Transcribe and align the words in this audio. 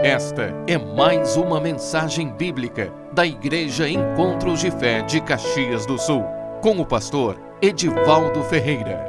Esta 0.00 0.54
é 0.68 0.78
mais 0.78 1.34
uma 1.34 1.60
mensagem 1.60 2.32
bíblica 2.32 2.94
da 3.12 3.26
Igreja 3.26 3.88
Encontros 3.88 4.60
de 4.60 4.70
Fé 4.70 5.02
de 5.02 5.20
Caxias 5.20 5.84
do 5.86 5.98
Sul, 5.98 6.22
com 6.62 6.78
o 6.78 6.86
pastor 6.86 7.36
Edivaldo 7.60 8.44
Ferreira. 8.44 9.04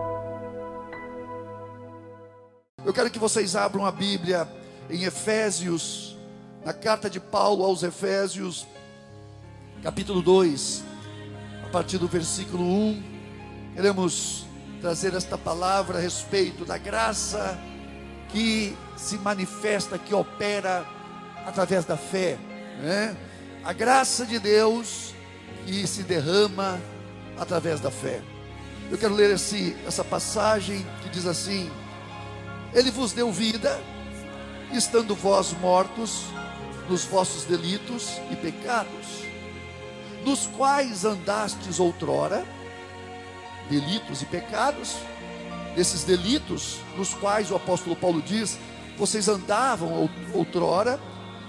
Eu 2.83 2.91
quero 2.91 3.11
que 3.11 3.19
vocês 3.19 3.55
abram 3.55 3.85
a 3.85 3.91
Bíblia 3.91 4.47
em 4.89 5.03
Efésios, 5.03 6.17
na 6.65 6.73
carta 6.73 7.07
de 7.07 7.19
Paulo 7.19 7.63
aos 7.63 7.83
Efésios, 7.83 8.65
capítulo 9.83 10.23
2, 10.23 10.83
a 11.65 11.69
partir 11.69 11.99
do 11.99 12.07
versículo 12.07 12.63
1. 12.63 13.03
Queremos 13.75 14.47
trazer 14.81 15.13
esta 15.13 15.37
palavra 15.37 15.99
a 15.99 16.01
respeito 16.01 16.65
da 16.65 16.79
graça 16.79 17.59
que 18.31 18.75
se 18.95 19.17
manifesta, 19.17 19.97
que 19.97 20.13
opera 20.13 20.85
através 21.45 21.85
da 21.85 21.97
fé, 21.97 22.37
né? 22.81 23.15
A 23.63 23.73
graça 23.73 24.25
de 24.25 24.39
Deus 24.39 25.13
que 25.65 25.85
se 25.85 26.03
derrama 26.03 26.79
através 27.37 27.79
da 27.79 27.91
fé. 27.91 28.21
Eu 28.91 28.97
quero 28.97 29.13
ler 29.13 29.31
esse, 29.31 29.75
essa 29.85 30.03
passagem 30.03 30.85
que 31.01 31.09
diz 31.09 31.25
assim: 31.25 31.69
Ele 32.73 32.91
vos 32.91 33.13
deu 33.13 33.31
vida, 33.31 33.79
estando 34.71 35.15
vós 35.15 35.53
mortos 35.53 36.25
nos 36.89 37.05
vossos 37.05 37.43
delitos 37.43 38.19
e 38.31 38.35
pecados, 38.35 39.23
nos 40.25 40.47
quais 40.47 41.05
andastes 41.05 41.79
outrora, 41.79 42.43
delitos 43.69 44.23
e 44.23 44.25
pecados, 44.25 44.95
desses 45.79 46.03
delitos 46.03 46.79
nos 46.97 47.13
quais 47.13 47.49
o 47.49 47.55
apóstolo 47.55 47.95
Paulo 47.95 48.21
diz: 48.21 48.57
vocês 48.97 49.29
andavam 49.29 50.09
outrora, 50.33 50.99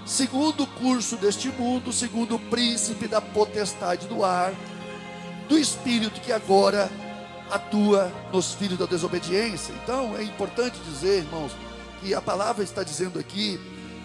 segundo 0.05 0.63
o 0.63 0.67
curso 0.67 1.17
deste 1.17 1.49
mundo, 1.49 1.91
segundo 1.91 2.35
o 2.35 2.39
príncipe 2.39 3.09
da 3.09 3.19
potestade 3.19 4.07
do 4.07 4.23
ar, 4.23 4.53
do 5.49 5.59
espírito 5.59 6.21
que 6.21 6.31
agora 6.31 6.89
atua 7.51 8.09
nos 8.31 8.53
filhos 8.53 8.79
da 8.79 8.85
desobediência. 8.85 9.73
Então 9.83 10.15
é 10.15 10.23
importante 10.23 10.79
dizer, 10.89 11.25
irmãos, 11.25 11.51
que 11.99 12.13
a 12.13 12.21
palavra 12.21 12.63
está 12.63 12.83
dizendo 12.83 13.19
aqui 13.19 13.59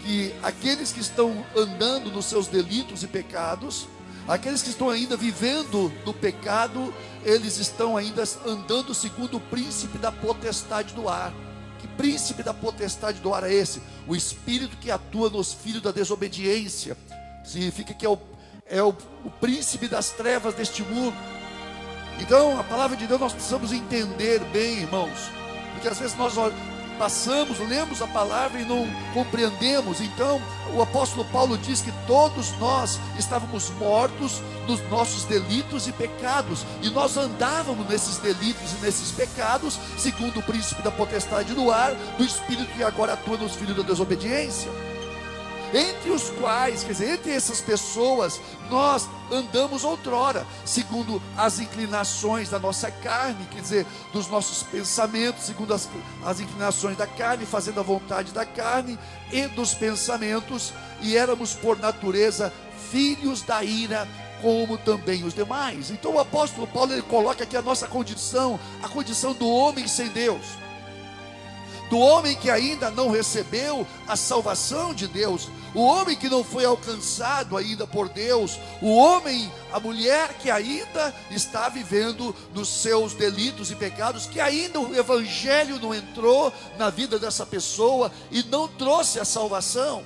que 0.04 0.34
aqueles 0.42 0.90
que 0.90 1.00
estão 1.00 1.46
andando 1.56 2.10
nos 2.10 2.24
seus 2.24 2.48
delitos 2.48 3.04
e 3.04 3.06
pecados, 3.06 3.86
Aqueles 4.28 4.60
que 4.60 4.70
estão 4.70 4.90
ainda 4.90 5.16
vivendo 5.16 5.92
no 6.04 6.12
pecado, 6.12 6.92
eles 7.24 7.58
estão 7.58 7.96
ainda 7.96 8.24
andando 8.44 8.92
segundo 8.92 9.36
o 9.36 9.40
príncipe 9.40 9.98
da 9.98 10.10
potestade 10.10 10.94
do 10.94 11.08
ar. 11.08 11.32
Que 11.78 11.86
príncipe 11.86 12.42
da 12.42 12.52
potestade 12.52 13.20
do 13.20 13.32
ar 13.32 13.44
é 13.44 13.52
esse? 13.52 13.80
O 14.08 14.16
espírito 14.16 14.76
que 14.78 14.90
atua 14.90 15.30
nos 15.30 15.52
filhos 15.52 15.82
da 15.82 15.92
desobediência. 15.92 16.96
Significa 17.44 17.94
que 17.94 18.04
é 18.04 18.08
o, 18.08 18.18
é 18.68 18.82
o, 18.82 18.94
o 19.24 19.30
príncipe 19.30 19.86
das 19.86 20.10
trevas 20.10 20.54
deste 20.54 20.82
mundo. 20.82 21.16
Então, 22.18 22.58
a 22.58 22.64
palavra 22.64 22.96
de 22.96 23.06
Deus 23.06 23.20
nós 23.20 23.32
precisamos 23.32 23.70
entender 23.70 24.40
bem, 24.52 24.78
irmãos. 24.78 25.30
Porque 25.74 25.86
às 25.86 25.98
vezes 25.98 26.16
nós 26.16 26.34
passamos, 26.96 27.58
lemos 27.58 28.02
a 28.02 28.06
palavra 28.06 28.60
e 28.60 28.64
não 28.64 28.86
compreendemos. 29.14 30.00
Então, 30.00 30.40
o 30.74 30.82
apóstolo 30.82 31.24
Paulo 31.26 31.56
diz 31.56 31.80
que 31.80 31.92
todos 32.06 32.56
nós 32.58 32.98
estávamos 33.18 33.70
mortos 33.70 34.42
nos 34.66 34.80
nossos 34.90 35.24
delitos 35.24 35.86
e 35.86 35.92
pecados, 35.92 36.64
e 36.82 36.90
nós 36.90 37.16
andávamos 37.16 37.88
nesses 37.88 38.18
delitos 38.18 38.72
e 38.72 38.84
nesses 38.84 39.12
pecados, 39.12 39.78
segundo 39.96 40.40
o 40.40 40.42
príncipe 40.42 40.82
da 40.82 40.90
potestade 40.90 41.54
do 41.54 41.70
ar, 41.70 41.92
do 42.18 42.24
espírito 42.24 42.72
que 42.72 42.82
agora 42.82 43.12
atua 43.12 43.36
nos 43.36 43.54
filhos 43.54 43.76
da 43.76 43.82
desobediência 43.82 44.70
entre 45.76 46.10
os 46.10 46.30
quais, 46.30 46.82
quer 46.82 46.92
dizer, 46.92 47.10
entre 47.10 47.32
essas 47.32 47.60
pessoas, 47.60 48.40
nós 48.70 49.06
andamos 49.30 49.84
outrora, 49.84 50.46
segundo 50.64 51.20
as 51.36 51.60
inclinações 51.60 52.48
da 52.48 52.58
nossa 52.58 52.90
carne, 52.90 53.46
quer 53.50 53.60
dizer, 53.60 53.86
dos 54.10 54.26
nossos 54.28 54.62
pensamentos, 54.62 55.44
segundo 55.44 55.74
as, 55.74 55.86
as 56.24 56.40
inclinações 56.40 56.96
da 56.96 57.06
carne, 57.06 57.44
fazendo 57.44 57.80
a 57.80 57.82
vontade 57.82 58.32
da 58.32 58.46
carne 58.46 58.98
e 59.30 59.46
dos 59.48 59.74
pensamentos, 59.74 60.72
e 61.02 61.14
éramos 61.14 61.52
por 61.52 61.78
natureza 61.78 62.50
filhos 62.90 63.42
da 63.42 63.62
ira, 63.62 64.08
como 64.40 64.78
também 64.78 65.24
os 65.24 65.34
demais. 65.34 65.90
Então 65.90 66.14
o 66.14 66.18
apóstolo 66.18 66.66
Paulo 66.66 66.92
ele 66.92 67.02
coloca 67.02 67.44
aqui 67.44 67.56
a 67.56 67.62
nossa 67.62 67.86
condição, 67.86 68.58
a 68.82 68.88
condição 68.88 69.34
do 69.34 69.46
homem 69.46 69.86
sem 69.86 70.08
Deus 70.08 70.66
do 71.88 71.98
homem 71.98 72.34
que 72.34 72.50
ainda 72.50 72.90
não 72.90 73.10
recebeu 73.10 73.86
a 74.06 74.16
salvação 74.16 74.92
de 74.94 75.06
Deus, 75.06 75.48
o 75.76 75.82
homem 75.82 76.16
que 76.16 76.30
não 76.30 76.42
foi 76.42 76.64
alcançado 76.64 77.54
ainda 77.54 77.86
por 77.86 78.08
Deus, 78.08 78.58
o 78.80 78.96
homem, 78.96 79.52
a 79.70 79.78
mulher 79.78 80.32
que 80.38 80.50
ainda 80.50 81.14
está 81.30 81.68
vivendo 81.68 82.34
nos 82.54 82.66
seus 82.66 83.12
delitos 83.12 83.70
e 83.70 83.76
pecados, 83.76 84.24
que 84.24 84.40
ainda 84.40 84.80
o 84.80 84.96
evangelho 84.96 85.78
não 85.78 85.94
entrou 85.94 86.50
na 86.78 86.88
vida 86.88 87.18
dessa 87.18 87.44
pessoa 87.44 88.10
e 88.30 88.42
não 88.44 88.66
trouxe 88.66 89.20
a 89.20 89.24
salvação. 89.24 90.02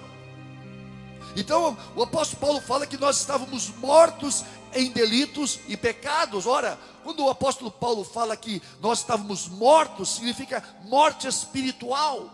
Então, 1.36 1.78
o 1.94 2.02
apóstolo 2.02 2.40
Paulo 2.40 2.60
fala 2.60 2.84
que 2.84 2.98
nós 2.98 3.20
estávamos 3.20 3.68
mortos 3.76 4.44
em 4.74 4.90
delitos 4.90 5.60
e 5.68 5.76
pecados. 5.76 6.46
Ora, 6.46 6.76
quando 7.04 7.24
o 7.24 7.30
apóstolo 7.30 7.70
Paulo 7.70 8.02
fala 8.02 8.36
que 8.36 8.60
nós 8.80 8.98
estávamos 8.98 9.46
mortos, 9.46 10.16
significa 10.16 10.64
morte 10.82 11.28
espiritual. 11.28 12.28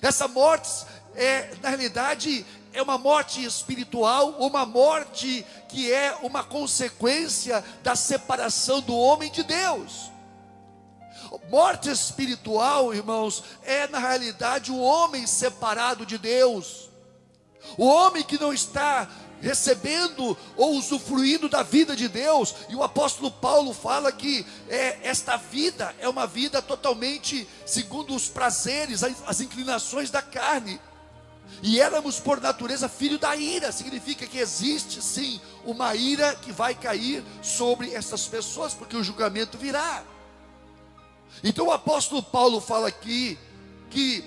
Essa 0.00 0.26
morte 0.26 0.70
é, 1.14 1.54
na 1.62 1.68
realidade, 1.68 2.44
é 2.72 2.82
uma 2.82 2.96
morte 2.96 3.44
espiritual, 3.44 4.30
uma 4.38 4.64
morte 4.64 5.44
que 5.68 5.92
é 5.92 6.16
uma 6.22 6.42
consequência 6.42 7.62
da 7.82 7.94
separação 7.94 8.80
do 8.80 8.96
homem 8.96 9.30
de 9.30 9.42
Deus. 9.42 10.10
Morte 11.50 11.90
espiritual, 11.90 12.94
irmãos, 12.94 13.42
é 13.62 13.86
na 13.88 13.98
realidade 13.98 14.70
o 14.70 14.78
homem 14.78 15.26
separado 15.26 16.04
de 16.04 16.18
Deus. 16.18 16.90
O 17.76 17.86
homem 17.86 18.22
que 18.22 18.40
não 18.40 18.52
está 18.52 19.08
recebendo 19.40 20.36
ou 20.56 20.76
usufruindo 20.76 21.48
da 21.48 21.62
vida 21.62 21.96
de 21.96 22.08
Deus. 22.08 22.54
E 22.68 22.76
o 22.76 22.82
apóstolo 22.82 23.30
Paulo 23.30 23.74
fala 23.74 24.12
que 24.12 24.46
é, 24.68 25.00
esta 25.02 25.36
vida 25.36 25.94
é 25.98 26.08
uma 26.08 26.26
vida 26.26 26.62
totalmente 26.62 27.46
segundo 27.66 28.14
os 28.14 28.28
prazeres, 28.28 29.02
as, 29.02 29.14
as 29.26 29.40
inclinações 29.40 30.10
da 30.10 30.22
carne. 30.22 30.80
E 31.62 31.80
éramos 31.80 32.18
por 32.18 32.40
natureza 32.40 32.88
filho 32.88 33.18
da 33.18 33.36
ira, 33.36 33.70
significa 33.70 34.26
que 34.26 34.38
existe 34.38 35.00
sim 35.02 35.40
uma 35.64 35.94
ira 35.94 36.34
que 36.36 36.50
vai 36.50 36.74
cair 36.74 37.22
sobre 37.40 37.92
essas 37.94 38.26
pessoas, 38.26 38.74
porque 38.74 38.96
o 38.96 39.04
julgamento 39.04 39.56
virá. 39.56 40.02
Então 41.42 41.66
o 41.66 41.72
apóstolo 41.72 42.22
Paulo 42.22 42.60
fala 42.60 42.88
aqui 42.88 43.38
que 43.90 44.24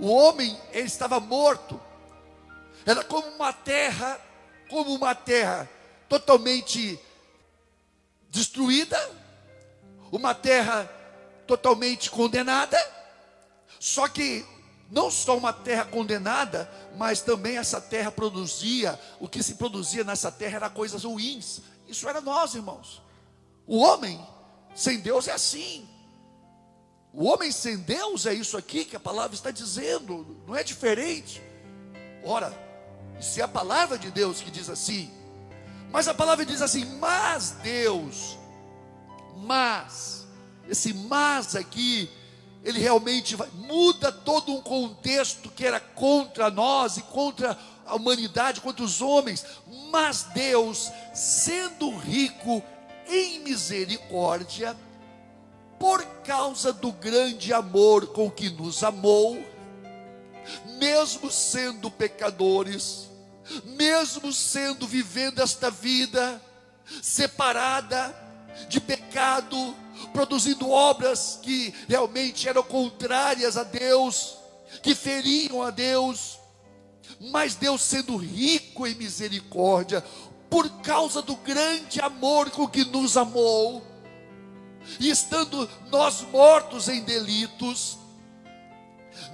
o 0.00 0.08
homem 0.08 0.58
ele 0.72 0.86
estava 0.86 1.20
morto, 1.20 1.80
era 2.84 3.04
como 3.04 3.28
uma 3.28 3.52
terra 3.52 4.20
como 4.72 4.94
uma 4.94 5.14
terra 5.14 5.68
totalmente 6.08 6.98
destruída, 8.30 8.98
uma 10.10 10.34
terra 10.34 10.90
totalmente 11.46 12.10
condenada. 12.10 12.78
Só 13.78 14.08
que 14.08 14.46
não 14.92 15.10
só 15.10 15.38
uma 15.38 15.54
terra 15.54 15.86
condenada, 15.86 16.70
mas 16.98 17.22
também 17.22 17.56
essa 17.56 17.80
terra 17.80 18.12
produzia, 18.12 19.00
o 19.18 19.26
que 19.26 19.42
se 19.42 19.54
produzia 19.54 20.04
nessa 20.04 20.30
terra 20.30 20.56
era 20.56 20.70
coisas 20.70 21.04
ruins. 21.04 21.62
Isso 21.88 22.06
era 22.06 22.20
nós, 22.20 22.54
irmãos. 22.54 23.00
O 23.66 23.78
homem 23.78 24.22
sem 24.74 25.00
Deus 25.00 25.28
é 25.28 25.32
assim. 25.32 25.88
O 27.10 27.24
homem 27.24 27.50
sem 27.50 27.78
Deus 27.78 28.26
é 28.26 28.34
isso 28.34 28.54
aqui 28.54 28.84
que 28.84 28.94
a 28.94 29.00
palavra 29.00 29.34
está 29.34 29.50
dizendo, 29.50 30.26
não 30.46 30.54
é 30.54 30.62
diferente. 30.62 31.42
Ora, 32.22 32.52
isso 33.18 33.40
é 33.40 33.42
a 33.42 33.48
palavra 33.48 33.96
de 33.96 34.10
Deus 34.10 34.42
que 34.42 34.50
diz 34.50 34.68
assim. 34.68 35.10
Mas 35.90 36.06
a 36.06 36.12
palavra 36.12 36.44
diz 36.44 36.60
assim: 36.60 36.84
Mas 36.98 37.52
Deus, 37.62 38.38
mas, 39.38 40.26
esse 40.68 40.92
mas 40.92 41.56
aqui, 41.56 42.10
ele 42.64 42.78
realmente 42.78 43.34
vai, 43.34 43.48
muda 43.54 44.12
todo 44.12 44.52
um 44.52 44.60
contexto 44.60 45.50
que 45.50 45.66
era 45.66 45.80
contra 45.80 46.50
nós 46.50 46.96
e 46.96 47.02
contra 47.02 47.58
a 47.84 47.96
humanidade, 47.96 48.60
contra 48.60 48.84
os 48.84 49.02
homens. 49.02 49.44
Mas 49.90 50.24
Deus, 50.34 50.90
sendo 51.12 51.96
rico 51.96 52.62
em 53.08 53.40
misericórdia, 53.40 54.76
por 55.78 56.04
causa 56.24 56.72
do 56.72 56.92
grande 56.92 57.52
amor 57.52 58.06
com 58.08 58.30
que 58.30 58.48
nos 58.48 58.84
amou, 58.84 59.44
mesmo 60.78 61.30
sendo 61.30 61.90
pecadores, 61.90 63.08
mesmo 63.64 64.32
sendo 64.32 64.86
vivendo 64.86 65.42
esta 65.42 65.68
vida 65.68 66.40
separada 67.02 68.14
de 68.68 68.80
pecado, 68.80 69.74
produzindo 70.12 70.70
obras 70.70 71.38
que 71.42 71.74
realmente 71.88 72.48
eram 72.48 72.62
contrárias 72.62 73.56
a 73.56 73.64
Deus, 73.64 74.36
que 74.82 74.94
feriam 74.94 75.62
a 75.62 75.70
Deus, 75.70 76.38
Mas 77.30 77.54
Deus, 77.54 77.82
sendo 77.82 78.16
rico 78.16 78.86
em 78.86 78.94
misericórdia, 78.94 80.04
por 80.50 80.68
causa 80.82 81.22
do 81.22 81.36
grande 81.36 82.00
amor 82.00 82.50
com 82.50 82.66
que 82.66 82.84
nos 82.84 83.16
amou, 83.16 83.82
e 84.98 85.08
estando 85.08 85.68
nós 85.90 86.22
mortos 86.22 86.88
em 86.88 87.02
delitos, 87.02 87.96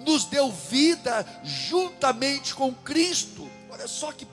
nos 0.05 0.25
deu 0.25 0.51
vida 0.53 1.27
juntamente 1.43 2.55
com 2.55 2.75
Cristo. 2.75 3.49
Olha 3.71 3.89
só 3.89 4.13
que 4.13 4.27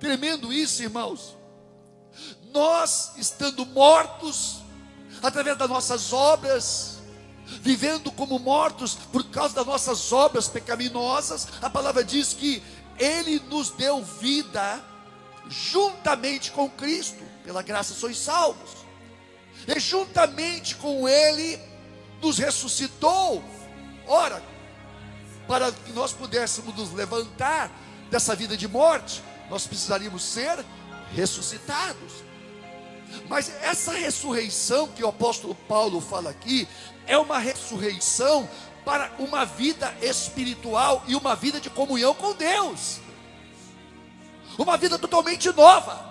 tremendo 0.00 0.52
isso, 0.52 0.82
irmãos. 0.82 1.36
Nós, 2.52 3.12
estando 3.18 3.66
mortos, 3.66 4.62
através 5.22 5.56
das 5.56 5.68
nossas 5.68 6.12
obras, 6.12 6.98
vivendo 7.62 8.10
como 8.10 8.38
mortos 8.38 8.94
por 9.12 9.24
causa 9.30 9.54
das 9.54 9.66
nossas 9.66 10.12
obras 10.12 10.48
pecaminosas, 10.48 11.48
a 11.62 11.70
palavra 11.70 12.02
diz 12.04 12.32
que 12.32 12.62
Ele 12.98 13.40
nos 13.48 13.70
deu 13.70 14.02
vida 14.04 14.82
juntamente 15.48 16.50
com 16.50 16.68
Cristo, 16.68 17.22
pela 17.44 17.62
graça 17.62 17.94
sois 17.94 18.18
salvos, 18.18 18.70
e 19.66 19.78
juntamente 19.78 20.74
com 20.76 21.08
Ele 21.08 21.58
nos 22.20 22.38
ressuscitou. 22.38 23.42
Ora, 24.06 24.42
para 25.46 25.70
que 25.70 25.92
nós 25.92 26.12
pudéssemos 26.12 26.74
nos 26.74 26.92
levantar 26.92 27.70
dessa 28.10 28.34
vida 28.34 28.56
de 28.56 28.66
morte, 28.66 29.22
nós 29.48 29.66
precisaríamos 29.66 30.22
ser 30.22 30.64
ressuscitados. 31.12 32.25
Mas 33.28 33.52
essa 33.62 33.92
ressurreição 33.92 34.88
que 34.88 35.02
o 35.02 35.08
apóstolo 35.08 35.54
Paulo 35.54 36.00
fala 36.00 36.30
aqui, 36.30 36.68
é 37.06 37.16
uma 37.18 37.38
ressurreição 37.38 38.48
para 38.84 39.10
uma 39.18 39.44
vida 39.44 39.92
espiritual 40.00 41.02
e 41.08 41.16
uma 41.16 41.34
vida 41.34 41.60
de 41.60 41.68
comunhão 41.68 42.14
com 42.14 42.34
Deus, 42.34 43.00
uma 44.56 44.76
vida 44.76 44.98
totalmente 44.98 45.50
nova. 45.52 46.06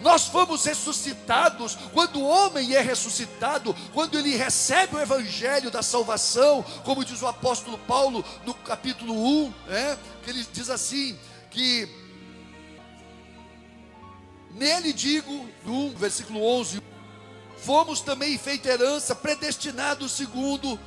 Nós 0.00 0.26
fomos 0.26 0.64
ressuscitados 0.64 1.76
quando 1.92 2.20
o 2.20 2.26
homem 2.26 2.74
é 2.74 2.80
ressuscitado, 2.80 3.74
quando 3.92 4.18
ele 4.18 4.36
recebe 4.36 4.96
o 4.96 5.00
evangelho 5.00 5.70
da 5.70 5.82
salvação, 5.82 6.64
como 6.84 7.04
diz 7.04 7.22
o 7.22 7.26
apóstolo 7.26 7.78
Paulo 7.78 8.24
no 8.44 8.54
capítulo 8.54 9.12
1, 9.14 9.54
né, 9.66 9.98
que 10.24 10.30
ele 10.30 10.46
diz 10.52 10.70
assim: 10.70 11.18
que 11.50 11.88
nele 14.56 14.92
digo, 14.92 15.48
no 15.64 15.86
1, 15.88 15.94
versículo 15.96 16.42
11, 16.42 16.82
fomos 17.58 18.00
também 18.00 18.36
feita 18.36 18.68
herança, 18.68 19.14
predestinados 19.14 20.12
segundo 20.12 20.78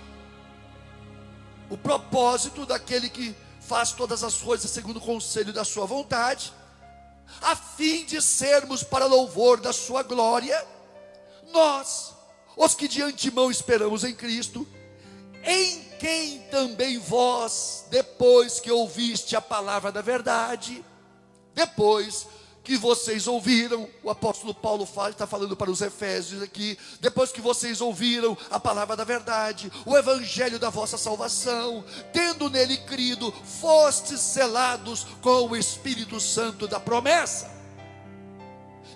o 1.70 1.78
propósito 1.78 2.66
daquele 2.66 3.10
que 3.10 3.36
faz 3.62 3.92
todas 3.92 4.24
as 4.24 4.36
coisas 4.36 4.70
segundo 4.72 4.98
o 4.98 5.02
conselho 5.02 5.54
da 5.54 5.64
sua 5.64 5.86
vontade 5.86 6.52
a 7.42 7.56
fim 7.56 8.06
de 8.06 8.22
sermos 8.22 8.84
para 8.84 9.06
louvor 9.06 9.60
da 9.60 9.72
sua 9.72 10.04
glória, 10.04 10.66
nós, 11.52 12.14
os 12.58 12.76
que 12.76 12.88
de 12.88 13.02
antemão 13.02 13.50
esperamos 13.50 14.04
em 14.04 14.14
Cristo, 14.14 14.68
em 15.44 15.84
quem 16.00 16.40
também 16.50 16.98
vós, 16.98 17.86
depois 17.90 18.60
que 18.60 18.72
ouviste 18.72 19.36
a 19.36 19.42
palavra 19.42 19.92
da 19.92 20.02
verdade, 20.02 20.84
depois 21.54 22.28
que 22.70 22.78
vocês 22.78 23.26
ouviram, 23.26 23.90
o 24.04 24.12
apóstolo 24.12 24.54
Paulo 24.54 24.86
fala, 24.86 25.10
está 25.10 25.26
falando 25.26 25.58
para 25.58 25.72
os 25.72 25.82
Efésios 25.82 26.44
aqui, 26.44 26.78
depois 27.02 27.32
que 27.32 27.42
vocês 27.42 27.82
ouviram 27.82 28.38
a 28.52 28.60
palavra 28.60 28.96
da 28.96 29.04
verdade, 29.04 29.72
o 29.88 29.98
evangelho 29.98 30.60
da 30.60 30.70
vossa 30.70 30.96
salvação, 30.96 31.84
tendo 32.14 32.48
nele 32.48 32.78
crido, 32.78 33.34
fostes 33.60 34.20
selados 34.20 35.04
com 35.20 35.50
o 35.50 35.58
Espírito 35.58 36.20
Santo 36.20 36.68
da 36.68 36.80
promessa. 36.80 37.59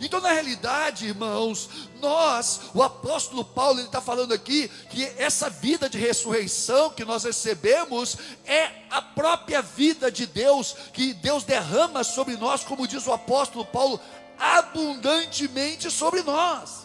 Então, 0.02 0.20
na 0.20 0.32
realidade, 0.32 1.08
irmãos, 1.08 1.70
nós, 2.02 2.62
o 2.74 2.84
apóstolo 2.84 3.46
Paulo, 3.46 3.80
ele 3.80 3.88
está 3.88 4.02
falando 4.02 4.34
aqui 4.34 4.68
que 4.90 5.06
essa 5.18 5.50
vida 5.50 5.90
de 5.90 5.98
ressurreição 5.98 6.90
que 6.90 7.06
nós 7.06 7.24
recebemos 7.24 8.18
é 8.46 8.70
a 8.90 9.02
própria 9.02 9.62
vida 9.62 10.12
de 10.12 10.26
Deus, 10.26 10.76
que 10.92 11.14
Deus 11.14 11.44
derrama 11.44 12.04
sobre 12.04 12.36
nós, 12.36 12.64
como 12.64 12.88
diz 12.88 13.06
o 13.08 13.14
apóstolo 13.14 13.66
Paulo, 13.66 14.00
abundantemente 14.38 15.90
sobre 15.90 16.22
nós. 16.22 16.84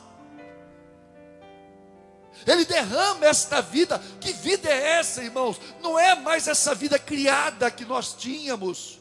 Ele 2.47 2.65
derrama 2.65 3.27
esta 3.27 3.61
vida. 3.61 4.01
Que 4.21 4.33
vida 4.33 4.69
é 4.69 4.99
essa, 4.99 5.23
irmãos? 5.23 5.61
Não 5.83 5.99
é 5.99 6.15
mais 6.15 6.47
essa 6.47 6.75
vida 6.75 6.99
criada 6.99 7.71
que 7.71 7.85
nós 7.85 8.15
tínhamos. 8.15 8.98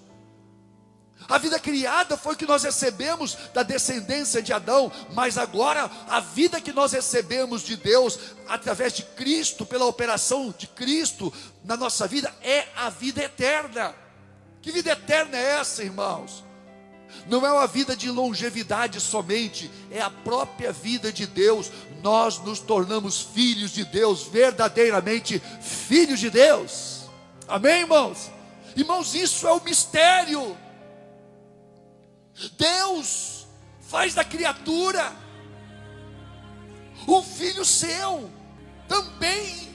A 1.30 1.38
vida 1.38 1.60
criada 1.60 2.16
foi 2.16 2.36
que 2.36 2.46
nós 2.46 2.64
recebemos 2.64 3.38
da 3.54 3.62
descendência 3.62 4.42
de 4.42 4.54
Adão, 4.54 4.92
mas 5.14 5.38
agora 5.38 5.90
a 6.08 6.22
vida 6.22 6.62
que 6.62 6.72
nós 6.72 6.94
recebemos 6.94 7.64
de 7.64 7.76
Deus 7.76 8.18
através 8.48 8.94
de 8.94 9.04
Cristo, 9.04 9.66
pela 9.66 9.86
operação 9.86 10.54
de 10.58 10.68
Cristo 10.68 11.34
na 11.66 11.76
nossa 11.76 12.08
vida, 12.08 12.34
é 12.42 12.66
a 12.78 12.90
vida 12.90 13.22
eterna. 13.22 13.94
Que 14.62 14.72
vida 14.72 14.92
eterna 14.92 15.38
é 15.38 15.60
essa, 15.60 15.84
irmãos? 15.84 16.46
Não 17.28 17.46
é 17.46 17.52
uma 17.52 17.68
vida 17.68 17.96
de 17.96 18.10
longevidade 18.10 19.00
somente, 19.02 19.70
é 19.92 20.02
a 20.02 20.10
própria 20.10 20.72
vida 20.72 21.12
de 21.12 21.28
Deus. 21.28 21.70
Nós 22.02 22.38
nos 22.40 22.60
tornamos 22.60 23.22
filhos 23.22 23.72
de 23.72 23.84
Deus, 23.84 24.24
verdadeiramente 24.24 25.42
filhos 25.62 26.20
de 26.20 26.30
Deus. 26.30 27.02
Amém, 27.48 27.82
irmãos? 27.82 28.32
Irmãos, 28.76 29.14
isso 29.14 29.48
é 29.48 29.52
o 29.52 29.64
mistério. 29.64 30.56
Deus 32.58 33.48
faz 33.82 34.14
da 34.14 34.24
criatura 34.24 35.14
um 37.08 37.24
filho 37.24 37.64
seu, 37.64 38.30
também 38.88 39.68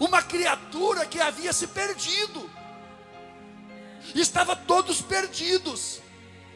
uma 0.00 0.22
criatura 0.22 1.06
que 1.06 1.20
havia 1.20 1.52
se 1.52 1.66
perdido, 1.66 2.50
estava 4.14 4.56
todos 4.56 5.00
perdidos, 5.00 6.00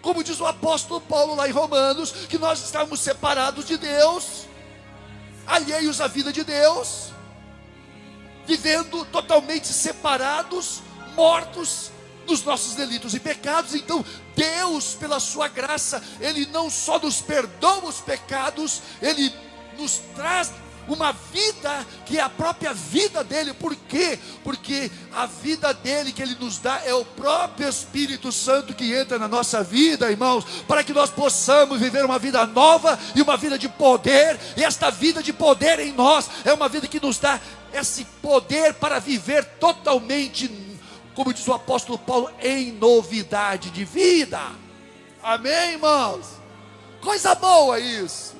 como 0.00 0.24
diz 0.24 0.40
o 0.40 0.46
apóstolo 0.46 1.00
Paulo 1.00 1.34
lá 1.34 1.48
em 1.48 1.52
Romanos, 1.52 2.10
que 2.10 2.38
nós 2.38 2.64
estávamos 2.64 3.00
separados 3.00 3.66
de 3.66 3.76
Deus, 3.76 4.46
alheios 5.46 6.00
à 6.00 6.06
vida 6.06 6.32
de 6.32 6.42
Deus, 6.42 7.10
vivendo 8.46 9.04
totalmente 9.06 9.68
separados, 9.68 10.80
mortos 11.14 11.92
dos 12.26 12.42
nossos 12.44 12.74
delitos 12.74 13.14
e 13.14 13.20
pecados. 13.20 13.74
Então, 13.74 14.04
Deus, 14.34 14.94
pela 14.94 15.18
sua 15.18 15.48
graça, 15.48 16.02
Ele 16.20 16.46
não 16.46 16.68
só 16.68 16.98
nos 16.98 17.20
perdoa 17.20 17.86
os 17.86 18.00
pecados, 18.00 18.82
Ele 19.00 19.32
nos 19.78 19.98
traz 20.14 20.52
uma 20.88 21.12
vida 21.12 21.86
que 22.04 22.18
é 22.18 22.20
a 22.20 22.28
própria 22.28 22.72
vida 22.72 23.24
dele. 23.24 23.52
Por 23.52 23.74
quê? 23.74 24.18
Porque 24.44 24.90
a 25.12 25.26
vida 25.26 25.72
dele 25.74 26.12
que 26.12 26.22
ele 26.22 26.36
nos 26.38 26.58
dá 26.58 26.80
é 26.84 26.94
o 26.94 27.04
próprio 27.04 27.68
Espírito 27.68 28.30
Santo 28.30 28.74
que 28.74 28.94
entra 28.94 29.18
na 29.18 29.28
nossa 29.28 29.62
vida, 29.62 30.10
irmãos, 30.10 30.44
para 30.66 30.84
que 30.84 30.92
nós 30.92 31.10
possamos 31.10 31.80
viver 31.80 32.04
uma 32.04 32.18
vida 32.18 32.46
nova 32.46 32.98
e 33.14 33.22
uma 33.22 33.36
vida 33.36 33.58
de 33.58 33.68
poder. 33.68 34.38
E 34.56 34.64
esta 34.64 34.90
vida 34.90 35.22
de 35.22 35.32
poder 35.32 35.80
em 35.80 35.92
nós 35.92 36.28
é 36.44 36.52
uma 36.52 36.68
vida 36.68 36.86
que 36.86 37.00
nos 37.00 37.18
dá 37.18 37.40
esse 37.72 38.04
poder 38.22 38.74
para 38.74 38.98
viver 38.98 39.44
totalmente 39.58 40.48
como 41.16 41.32
diz 41.32 41.48
o 41.48 41.54
apóstolo 41.54 41.98
Paulo, 41.98 42.30
em 42.42 42.72
novidade 42.72 43.70
de 43.70 43.86
vida. 43.86 44.38
Amém, 45.22 45.72
irmãos? 45.72 46.26
Coisa 47.00 47.34
boa 47.34 47.80
isso. 47.80 48.36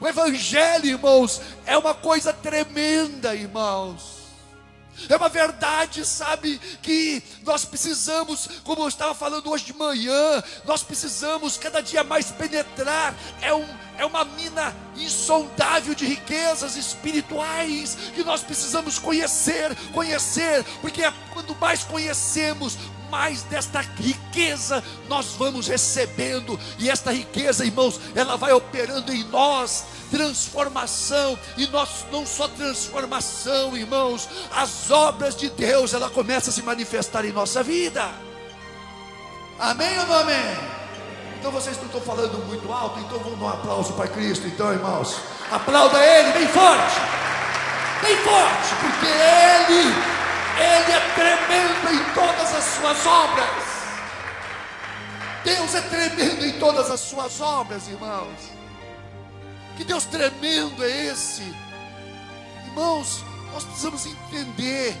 O 0.00 0.08
Evangelho, 0.08 0.86
irmãos, 0.86 1.40
é 1.64 1.78
uma 1.78 1.94
coisa 1.94 2.32
tremenda, 2.32 3.32
irmãos. 3.34 4.19
É 5.08 5.16
uma 5.16 5.28
verdade, 5.28 6.04
sabe, 6.04 6.60
que 6.82 7.22
nós 7.42 7.64
precisamos, 7.64 8.48
como 8.64 8.82
eu 8.82 8.88
estava 8.88 9.14
falando 9.14 9.50
hoje 9.50 9.64
de 9.64 9.72
manhã, 9.72 10.42
nós 10.64 10.82
precisamos 10.82 11.56
cada 11.56 11.80
dia 11.80 12.04
mais 12.04 12.30
penetrar. 12.30 13.14
É, 13.40 13.54
um, 13.54 13.66
é 13.98 14.04
uma 14.04 14.24
mina 14.24 14.74
insondável 14.96 15.94
de 15.94 16.06
riquezas 16.06 16.76
espirituais 16.76 17.96
que 18.14 18.22
nós 18.22 18.42
precisamos 18.42 18.98
conhecer, 18.98 19.74
conhecer, 19.92 20.64
porque 20.80 21.02
é 21.02 21.12
quando 21.32 21.54
mais 21.56 21.82
conhecemos, 21.84 22.76
mais 23.10 23.42
desta 23.42 23.80
riqueza 23.80 24.82
nós 25.08 25.32
vamos 25.32 25.66
recebendo, 25.66 26.58
e 26.78 26.88
esta 26.88 27.12
riqueza, 27.12 27.64
irmãos, 27.64 28.00
ela 28.14 28.36
vai 28.36 28.52
operando 28.52 29.12
em 29.12 29.24
nós 29.24 29.84
transformação, 30.10 31.38
e 31.56 31.66
nós 31.68 32.04
não 32.10 32.26
só 32.26 32.48
transformação, 32.48 33.76
irmãos, 33.76 34.28
as 34.52 34.90
obras 34.90 35.36
de 35.36 35.48
Deus, 35.50 35.94
ela 35.94 36.10
começa 36.10 36.50
a 36.50 36.52
se 36.52 36.62
manifestar 36.62 37.24
em 37.24 37.32
nossa 37.32 37.62
vida. 37.62 38.08
Amém 39.58 39.98
ou 40.00 40.06
não 40.06 40.18
amém? 40.20 40.80
Então 41.38 41.50
vocês 41.50 41.76
não 41.78 41.86
estão 41.86 42.00
falando 42.00 42.38
muito 42.46 42.70
alto, 42.72 42.98
então 43.00 43.18
vamos 43.18 43.38
dar 43.38 43.44
um 43.44 43.48
aplauso 43.48 43.92
para 43.94 44.08
Cristo, 44.08 44.46
então, 44.46 44.72
irmãos. 44.72 45.16
Aplauda 45.50 45.98
Ele 46.04 46.32
bem 46.32 46.48
forte, 46.48 47.00
bem 48.02 48.16
forte, 48.18 48.74
porque 48.80 49.06
Ele, 49.06 49.94
Ele 50.58 50.92
é 50.92 51.00
tremendo 51.14 51.94
em 51.94 52.14
todas 52.14 52.54
as 52.54 52.64
suas 52.64 53.06
obras. 53.06 53.70
Deus 55.44 55.74
é 55.74 55.80
tremendo 55.80 56.44
em 56.44 56.52
todas 56.58 56.90
as 56.90 57.00
suas 57.00 57.40
obras, 57.40 57.88
irmãos. 57.88 58.59
Que 59.80 59.84
Deus 59.84 60.04
tremendo 60.04 60.84
é 60.84 61.06
esse? 61.06 61.42
Irmãos, 62.66 63.24
nós 63.50 63.64
precisamos 63.64 64.04
entender 64.04 64.94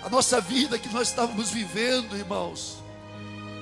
a 0.00 0.08
nossa 0.08 0.40
vida 0.40 0.78
que 0.78 0.88
nós 0.90 1.08
estávamos 1.08 1.50
vivendo, 1.50 2.16
irmãos. 2.16 2.76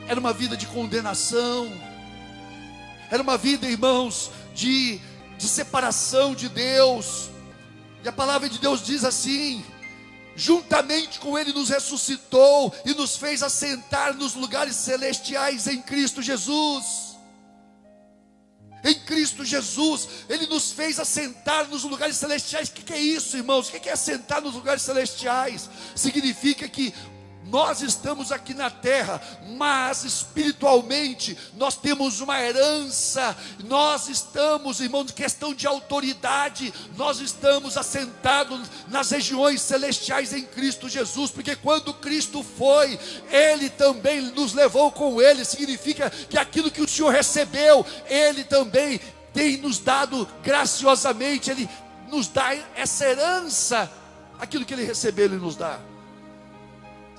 Era 0.06 0.20
uma 0.20 0.34
vida 0.34 0.54
de 0.54 0.66
condenação. 0.66 1.66
Era 3.10 3.22
uma 3.22 3.38
vida, 3.38 3.66
irmãos, 3.66 4.30
de, 4.54 5.00
de 5.38 5.48
separação 5.48 6.34
de 6.34 6.50
Deus. 6.50 7.30
E 8.04 8.08
a 8.08 8.12
palavra 8.12 8.50
de 8.50 8.58
Deus 8.58 8.84
diz 8.84 9.04
assim: 9.04 9.64
juntamente 10.36 11.20
com 11.20 11.38
Ele 11.38 11.54
nos 11.54 11.70
ressuscitou 11.70 12.70
e 12.84 12.92
nos 12.92 13.16
fez 13.16 13.42
assentar 13.42 14.12
nos 14.12 14.34
lugares 14.34 14.76
celestiais 14.76 15.66
em 15.66 15.80
Cristo 15.80 16.20
Jesus. 16.20 17.11
Em 18.84 18.94
Cristo 18.94 19.44
Jesus, 19.44 20.08
Ele 20.28 20.46
nos 20.46 20.72
fez 20.72 20.98
assentar 20.98 21.68
nos 21.68 21.84
lugares 21.84 22.16
celestiais. 22.16 22.68
O 22.68 22.72
que, 22.72 22.82
que 22.82 22.92
é 22.92 23.00
isso, 23.00 23.36
irmãos? 23.36 23.68
O 23.68 23.70
que, 23.70 23.78
que 23.78 23.88
é 23.88 23.92
assentar 23.92 24.40
nos 24.40 24.54
lugares 24.54 24.82
celestiais? 24.82 25.70
Significa 25.94 26.68
que 26.68 26.92
nós 27.46 27.82
estamos 27.82 28.30
aqui 28.30 28.54
na 28.54 28.70
terra, 28.70 29.20
mas 29.56 30.04
espiritualmente 30.04 31.36
nós 31.56 31.76
temos 31.76 32.20
uma 32.20 32.40
herança. 32.40 33.36
Nós 33.64 34.08
estamos, 34.08 34.80
irmãos, 34.80 35.10
questão 35.10 35.52
de 35.52 35.66
autoridade, 35.66 36.72
nós 36.96 37.20
estamos 37.20 37.76
assentados 37.76 38.60
nas 38.88 39.10
regiões 39.10 39.60
celestiais 39.60 40.32
em 40.32 40.44
Cristo 40.44 40.88
Jesus, 40.88 41.30
porque 41.30 41.56
quando 41.56 41.92
Cristo 41.94 42.42
foi, 42.42 42.98
Ele 43.30 43.68
também 43.68 44.20
nos 44.20 44.54
levou 44.54 44.92
com 44.92 45.20
Ele. 45.20 45.44
Significa 45.44 46.10
que 46.10 46.38
aquilo 46.38 46.70
que 46.70 46.80
o 46.80 46.88
Senhor 46.88 47.10
recebeu, 47.10 47.84
Ele 48.06 48.44
também 48.44 49.00
tem 49.34 49.56
nos 49.56 49.78
dado 49.78 50.28
graciosamente. 50.42 51.50
Ele 51.50 51.68
nos 52.08 52.28
dá 52.28 52.54
essa 52.76 53.04
herança, 53.04 53.90
aquilo 54.38 54.64
que 54.64 54.72
Ele 54.72 54.84
recebeu, 54.84 55.26
Ele 55.26 55.36
nos 55.36 55.56
dá 55.56 55.91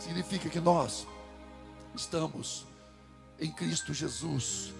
significa 0.04 0.50
que 0.50 0.60
nós 0.60 1.08
estamos 1.96 2.66
em 3.40 3.50
Cristo 3.50 3.94
Jesus, 3.94 4.74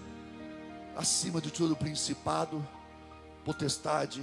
acima 0.94 1.40
de 1.40 1.50
todo 1.50 1.74
principado, 1.74 2.66
potestade, 3.42 4.22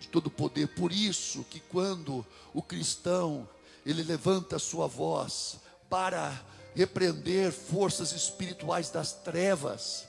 de 0.00 0.08
todo 0.08 0.28
poder. 0.30 0.74
Por 0.74 0.90
isso 0.90 1.44
que 1.44 1.60
quando 1.60 2.26
o 2.52 2.60
cristão 2.60 3.48
ele 3.86 4.02
levanta 4.02 4.56
a 4.56 4.58
sua 4.58 4.88
voz 4.88 5.60
para 5.88 6.32
repreender 6.74 7.52
forças 7.52 8.10
espirituais 8.12 8.90
das 8.90 9.12
trevas, 9.12 10.08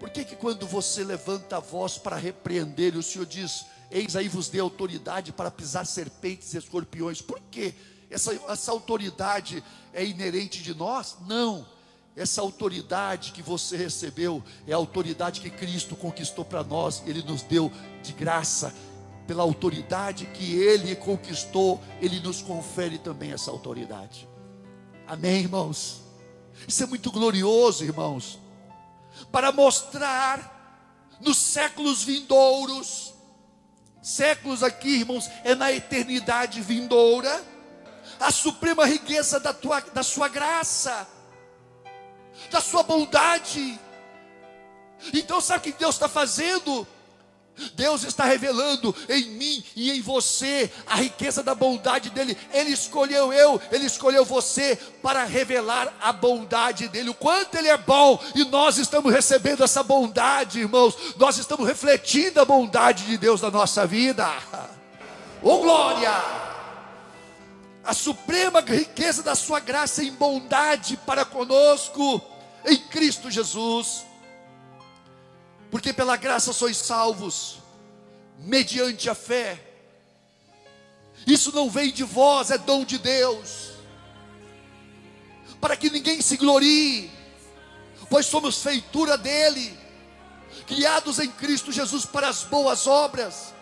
por 0.00 0.08
que 0.08 0.24
que 0.24 0.36
quando 0.36 0.66
você 0.66 1.04
levanta 1.04 1.58
a 1.58 1.60
voz 1.60 1.98
para 1.98 2.16
repreender, 2.16 2.96
o 2.96 3.02
Senhor 3.02 3.26
diz: 3.26 3.66
Eis 3.90 4.16
aí 4.16 4.28
vos 4.28 4.48
dei 4.48 4.60
autoridade 4.60 5.32
para 5.32 5.50
pisar 5.50 5.84
serpentes 5.86 6.54
e 6.54 6.58
escorpiões? 6.58 7.20
Por 7.20 7.40
quê? 7.50 7.74
Essa, 8.14 8.32
essa 8.48 8.70
autoridade 8.70 9.62
é 9.92 10.04
inerente 10.04 10.62
de 10.62 10.74
nós? 10.74 11.16
Não. 11.26 11.66
Essa 12.16 12.40
autoridade 12.40 13.32
que 13.32 13.42
você 13.42 13.76
recebeu 13.76 14.42
é 14.68 14.72
a 14.72 14.76
autoridade 14.76 15.40
que 15.40 15.50
Cristo 15.50 15.96
conquistou 15.96 16.44
para 16.44 16.62
nós, 16.62 17.02
Ele 17.06 17.22
nos 17.22 17.42
deu 17.42 17.72
de 18.02 18.12
graça. 18.12 18.72
Pela 19.26 19.42
autoridade 19.42 20.26
que 20.26 20.54
Ele 20.54 20.94
conquistou, 20.94 21.82
Ele 22.00 22.20
nos 22.20 22.40
confere 22.40 22.98
também 22.98 23.32
essa 23.32 23.50
autoridade. 23.50 24.28
Amém, 25.06 25.40
irmãos? 25.40 26.02
Isso 26.68 26.82
é 26.84 26.86
muito 26.86 27.10
glorioso, 27.10 27.82
irmãos. 27.82 28.38
Para 29.32 29.50
mostrar 29.50 30.52
nos 31.20 31.38
séculos 31.38 32.04
vindouros, 32.04 33.12
séculos 34.02 34.62
aqui, 34.62 35.00
irmãos, 35.00 35.28
é 35.42 35.54
na 35.54 35.72
eternidade 35.72 36.60
vindoura 36.60 37.53
a 38.24 38.30
suprema 38.30 38.86
riqueza 38.86 39.38
da, 39.38 39.52
tua, 39.52 39.80
da 39.80 40.02
sua 40.02 40.28
graça, 40.28 41.06
da 42.50 42.60
sua 42.60 42.82
bondade. 42.82 43.78
Então, 45.12 45.40
sabe 45.40 45.58
o 45.58 45.72
que 45.72 45.78
Deus 45.78 45.94
está 45.94 46.08
fazendo? 46.08 46.86
Deus 47.76 48.02
está 48.02 48.24
revelando 48.24 48.94
em 49.08 49.30
mim 49.30 49.64
e 49.76 49.92
em 49.92 50.00
você 50.00 50.72
a 50.86 50.96
riqueza 50.96 51.42
da 51.42 51.54
bondade 51.54 52.10
dele. 52.10 52.36
Ele 52.52 52.70
escolheu 52.70 53.32
eu, 53.32 53.60
ele 53.70 53.86
escolheu 53.86 54.24
você 54.24 54.76
para 55.00 55.24
revelar 55.24 55.94
a 56.00 56.12
bondade 56.12 56.88
dele. 56.88 57.10
O 57.10 57.14
quanto 57.14 57.56
ele 57.56 57.68
é 57.68 57.76
bom 57.76 58.18
e 58.34 58.44
nós 58.46 58.78
estamos 58.78 59.12
recebendo 59.12 59.62
essa 59.62 59.82
bondade, 59.84 60.60
irmãos. 60.60 60.96
Nós 61.16 61.38
estamos 61.38 61.68
refletindo 61.68 62.40
a 62.40 62.44
bondade 62.44 63.04
de 63.04 63.18
Deus 63.18 63.40
na 63.42 63.50
nossa 63.50 63.86
vida. 63.86 64.26
Oh 65.46 65.58
glória! 65.58 66.43
A 67.84 67.92
suprema 67.92 68.60
riqueza 68.60 69.22
da 69.22 69.34
sua 69.34 69.60
graça 69.60 70.02
em 70.02 70.12
bondade 70.12 70.96
para 70.96 71.24
conosco 71.24 72.22
em 72.64 72.76
Cristo 72.76 73.30
Jesus. 73.30 74.04
Porque 75.70 75.92
pela 75.92 76.16
graça 76.16 76.52
sois 76.52 76.76
salvos, 76.76 77.58
mediante 78.38 79.10
a 79.10 79.14
fé. 79.14 79.60
Isso 81.26 81.52
não 81.52 81.68
vem 81.68 81.92
de 81.92 82.04
vós, 82.04 82.50
é 82.50 82.58
dom 82.58 82.84
de 82.84 82.98
Deus. 82.98 83.72
Para 85.60 85.76
que 85.76 85.90
ninguém 85.90 86.20
se 86.20 86.36
glorie, 86.36 87.10
pois 88.08 88.26
somos 88.26 88.62
feitura 88.62 89.16
dele, 89.18 89.78
criados 90.66 91.18
em 91.18 91.30
Cristo 91.30 91.72
Jesus 91.72 92.04
para 92.04 92.28
as 92.28 92.44
boas 92.44 92.86
obras 92.86 93.53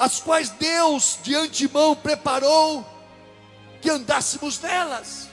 as 0.00 0.18
quais 0.18 0.48
Deus 0.48 1.18
de 1.22 1.34
antemão 1.34 1.94
preparou 1.94 2.88
que 3.82 3.90
andássemos 3.90 4.58
nelas. 4.58 5.28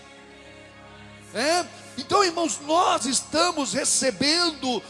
É? 1.34 1.66
Então, 1.98 2.22
irmãos, 2.22 2.60
nós 2.60 3.06
estamos 3.06 3.72
recebendo 3.72 4.84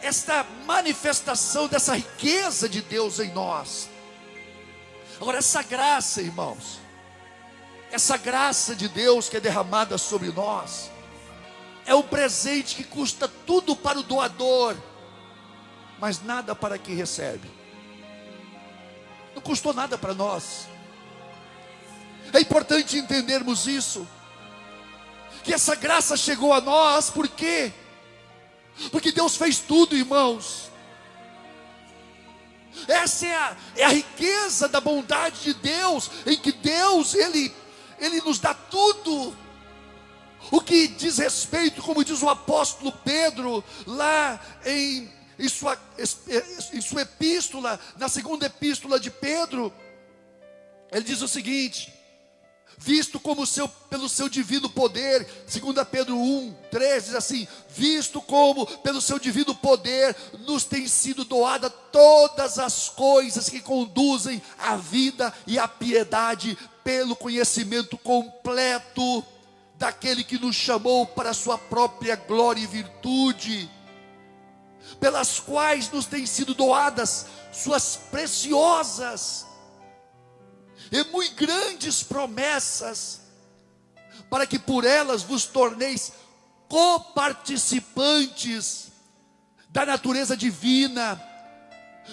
esta 0.00 0.46
manifestação 0.64 1.66
dessa 1.66 1.96
riqueza 1.96 2.68
de 2.68 2.80
Deus 2.80 3.18
em 3.18 3.32
nós. 3.32 3.88
Agora, 5.20 5.38
essa 5.38 5.60
graça, 5.60 6.22
irmãos, 6.22 6.78
essa 7.90 8.16
graça 8.16 8.76
de 8.76 8.88
Deus 8.88 9.28
que 9.28 9.38
é 9.38 9.40
derramada 9.40 9.98
sobre 9.98 10.30
nós, 10.30 10.88
é 11.84 11.92
um 11.96 12.02
presente 12.02 12.76
que 12.76 12.84
custa 12.84 13.26
tudo 13.26 13.74
para 13.74 13.98
o 13.98 14.04
doador, 14.04 14.76
mas 15.98 16.22
nada 16.22 16.54
para 16.54 16.78
quem 16.78 16.94
recebe 16.94 17.65
não 19.36 19.42
custou 19.42 19.74
nada 19.74 19.98
para 19.98 20.14
nós. 20.14 20.66
É 22.32 22.40
importante 22.40 22.96
entendermos 22.96 23.66
isso. 23.66 24.08
Que 25.44 25.52
essa 25.52 25.74
graça 25.74 26.16
chegou 26.16 26.54
a 26.54 26.60
nós, 26.60 27.10
por 27.10 27.28
quê? 27.28 27.70
Porque 28.90 29.12
Deus 29.12 29.36
fez 29.36 29.58
tudo, 29.58 29.94
irmãos. 29.94 30.70
Essa 32.88 33.26
é 33.26 33.36
a, 33.36 33.56
é 33.76 33.84
a 33.84 33.88
riqueza 33.88 34.68
da 34.68 34.80
bondade 34.80 35.42
de 35.42 35.54
Deus, 35.54 36.10
em 36.26 36.36
que 36.36 36.52
Deus, 36.52 37.14
Ele, 37.14 37.54
Ele 37.98 38.20
nos 38.22 38.38
dá 38.38 38.54
tudo. 38.54 39.36
O 40.50 40.60
que 40.62 40.88
diz 40.88 41.18
respeito, 41.18 41.82
como 41.82 42.04
diz 42.04 42.22
o 42.22 42.28
apóstolo 42.28 42.90
Pedro, 43.04 43.62
lá 43.86 44.40
em 44.64 45.12
em 45.38 45.48
sua, 45.48 45.78
em 46.72 46.80
sua 46.80 47.02
epístola, 47.02 47.78
na 47.98 48.08
segunda 48.08 48.46
epístola 48.46 48.98
de 48.98 49.10
Pedro, 49.10 49.72
ele 50.90 51.04
diz 51.04 51.20
o 51.20 51.28
seguinte: 51.28 51.92
visto 52.78 53.18
como 53.18 53.46
seu, 53.46 53.68
pelo 53.68 54.08
seu 54.08 54.28
divino 54.28 54.68
poder, 54.68 55.26
2 55.50 55.88
Pedro 55.90 56.16
1, 56.16 56.54
13, 56.70 57.06
diz 57.06 57.14
assim: 57.14 57.48
visto 57.68 58.20
como 58.20 58.66
pelo 58.78 59.00
seu 59.00 59.18
divino 59.18 59.54
poder 59.54 60.16
nos 60.46 60.64
tem 60.64 60.86
sido 60.86 61.24
doada 61.24 61.68
todas 61.68 62.58
as 62.58 62.88
coisas 62.88 63.48
que 63.48 63.60
conduzem 63.60 64.42
à 64.58 64.76
vida 64.76 65.32
e 65.46 65.58
à 65.58 65.68
piedade, 65.68 66.56
pelo 66.82 67.16
conhecimento 67.16 67.98
completo 67.98 69.24
daquele 69.74 70.24
que 70.24 70.38
nos 70.38 70.56
chamou 70.56 71.06
para 71.06 71.30
a 71.30 71.34
sua 71.34 71.58
própria 71.58 72.16
glória 72.16 72.62
e 72.62 72.66
virtude 72.66 73.70
pelas 75.00 75.40
quais 75.40 75.90
nos 75.90 76.06
têm 76.06 76.26
sido 76.26 76.54
doadas 76.54 77.26
suas 77.52 77.96
preciosas 78.10 79.46
e 80.90 81.04
muito 81.04 81.34
grandes 81.34 82.02
promessas, 82.02 83.20
para 84.30 84.46
que 84.46 84.58
por 84.58 84.84
elas 84.84 85.22
vos 85.22 85.44
torneis 85.44 86.12
coparticipantes 86.68 88.88
da 89.68 89.86
natureza 89.86 90.36
divina, 90.36 91.22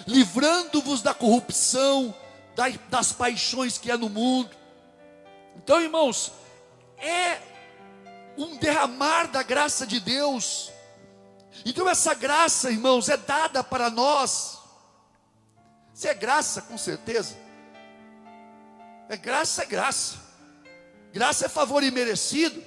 livrando-vos 0.06 1.02
da 1.02 1.12
corrupção, 1.14 2.14
das 2.88 3.12
paixões 3.12 3.78
que 3.78 3.90
há 3.90 3.96
no 3.96 4.08
mundo. 4.08 4.50
Então, 5.56 5.80
irmãos, 5.80 6.30
é 6.98 7.40
um 8.36 8.56
derramar 8.56 9.28
da 9.28 9.42
graça 9.42 9.86
de 9.86 9.98
Deus. 10.00 10.70
Então, 11.64 11.88
essa 11.88 12.14
graça, 12.14 12.70
irmãos, 12.70 13.08
é 13.08 13.16
dada 13.16 13.62
para 13.62 13.90
nós. 13.90 14.58
Se 15.92 16.08
é 16.08 16.14
graça, 16.14 16.62
com 16.62 16.76
certeza. 16.76 17.36
É 19.08 19.16
graça, 19.16 19.62
é 19.62 19.66
graça. 19.66 20.18
Graça 21.12 21.46
é 21.46 21.48
favor 21.48 21.82
imerecido. 21.82 22.62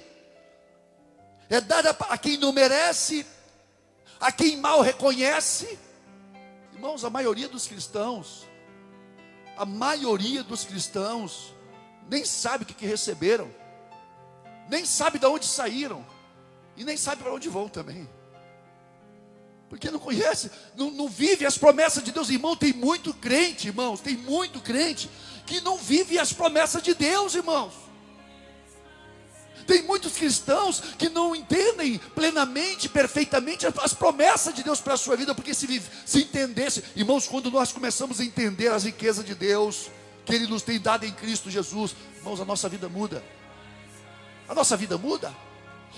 É 1.50 1.60
dada 1.60 1.90
a 1.90 2.18
quem 2.18 2.36
não 2.36 2.52
merece, 2.52 3.26
a 4.20 4.30
quem 4.30 4.56
mal 4.56 4.80
reconhece. 4.80 5.78
Irmãos, 6.72 7.04
a 7.04 7.10
maioria 7.10 7.48
dos 7.48 7.66
cristãos, 7.66 8.46
a 9.56 9.64
maioria 9.64 10.42
dos 10.42 10.64
cristãos, 10.64 11.54
nem 12.08 12.24
sabe 12.24 12.64
o 12.64 12.66
que, 12.66 12.74
que 12.74 12.86
receberam, 12.86 13.52
nem 14.68 14.84
sabe 14.84 15.18
de 15.18 15.26
onde 15.26 15.46
saíram, 15.46 16.06
e 16.76 16.84
nem 16.84 16.96
sabe 16.96 17.22
para 17.22 17.32
onde 17.32 17.48
vão 17.48 17.68
também. 17.68 18.08
Porque 19.68 19.90
não 19.90 19.98
conhece, 19.98 20.50
não, 20.76 20.90
não 20.90 21.08
vive 21.08 21.44
as 21.44 21.58
promessas 21.58 22.02
de 22.02 22.10
Deus, 22.10 22.30
irmão. 22.30 22.56
Tem 22.56 22.72
muito 22.72 23.12
crente, 23.12 23.68
irmãos, 23.68 24.00
tem 24.00 24.16
muito 24.16 24.60
crente 24.60 25.10
que 25.46 25.60
não 25.60 25.76
vive 25.76 26.18
as 26.18 26.32
promessas 26.32 26.82
de 26.82 26.94
Deus, 26.94 27.34
irmãos. 27.34 27.72
Tem 29.66 29.82
muitos 29.82 30.14
cristãos 30.14 30.80
que 30.96 31.10
não 31.10 31.36
entendem 31.36 31.98
plenamente, 32.14 32.88
perfeitamente 32.88 33.66
as 33.66 33.92
promessas 33.92 34.54
de 34.54 34.62
Deus 34.62 34.80
para 34.80 34.94
a 34.94 34.96
sua 34.96 35.14
vida, 35.14 35.34
porque 35.34 35.52
se, 35.52 35.82
se 36.06 36.20
entendesse, 36.20 36.82
irmãos, 36.96 37.28
quando 37.28 37.50
nós 37.50 37.70
começamos 37.70 38.18
a 38.18 38.24
entender 38.24 38.68
as 38.68 38.84
riquezas 38.84 39.22
de 39.22 39.34
Deus, 39.34 39.90
que 40.24 40.34
Ele 40.34 40.46
nos 40.46 40.62
tem 40.62 40.80
dado 40.80 41.04
em 41.04 41.12
Cristo 41.12 41.50
Jesus, 41.50 41.94
irmãos, 42.16 42.40
a 42.40 42.46
nossa 42.46 42.66
vida 42.66 42.88
muda. 42.88 43.22
A 44.48 44.54
nossa 44.54 44.74
vida 44.74 44.96
muda. 44.96 45.34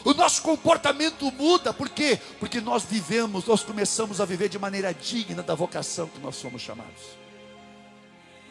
O 0.05 0.15
nosso 0.15 0.43
comportamento 0.43 1.31
muda, 1.33 1.75
por 1.75 1.89
quê? 1.89 2.19
Porque 2.39 2.61
nós 2.61 2.85
vivemos, 2.85 3.45
nós 3.45 3.63
começamos 3.63 4.21
a 4.21 4.25
viver 4.25 4.49
de 4.49 4.59
maneira 4.59 4.95
digna 4.95 5.43
da 5.43 5.55
vocação 5.55 6.09
que 6.09 6.19
nós 6.21 6.37
somos 6.37 6.63
chamados. 6.63 7.03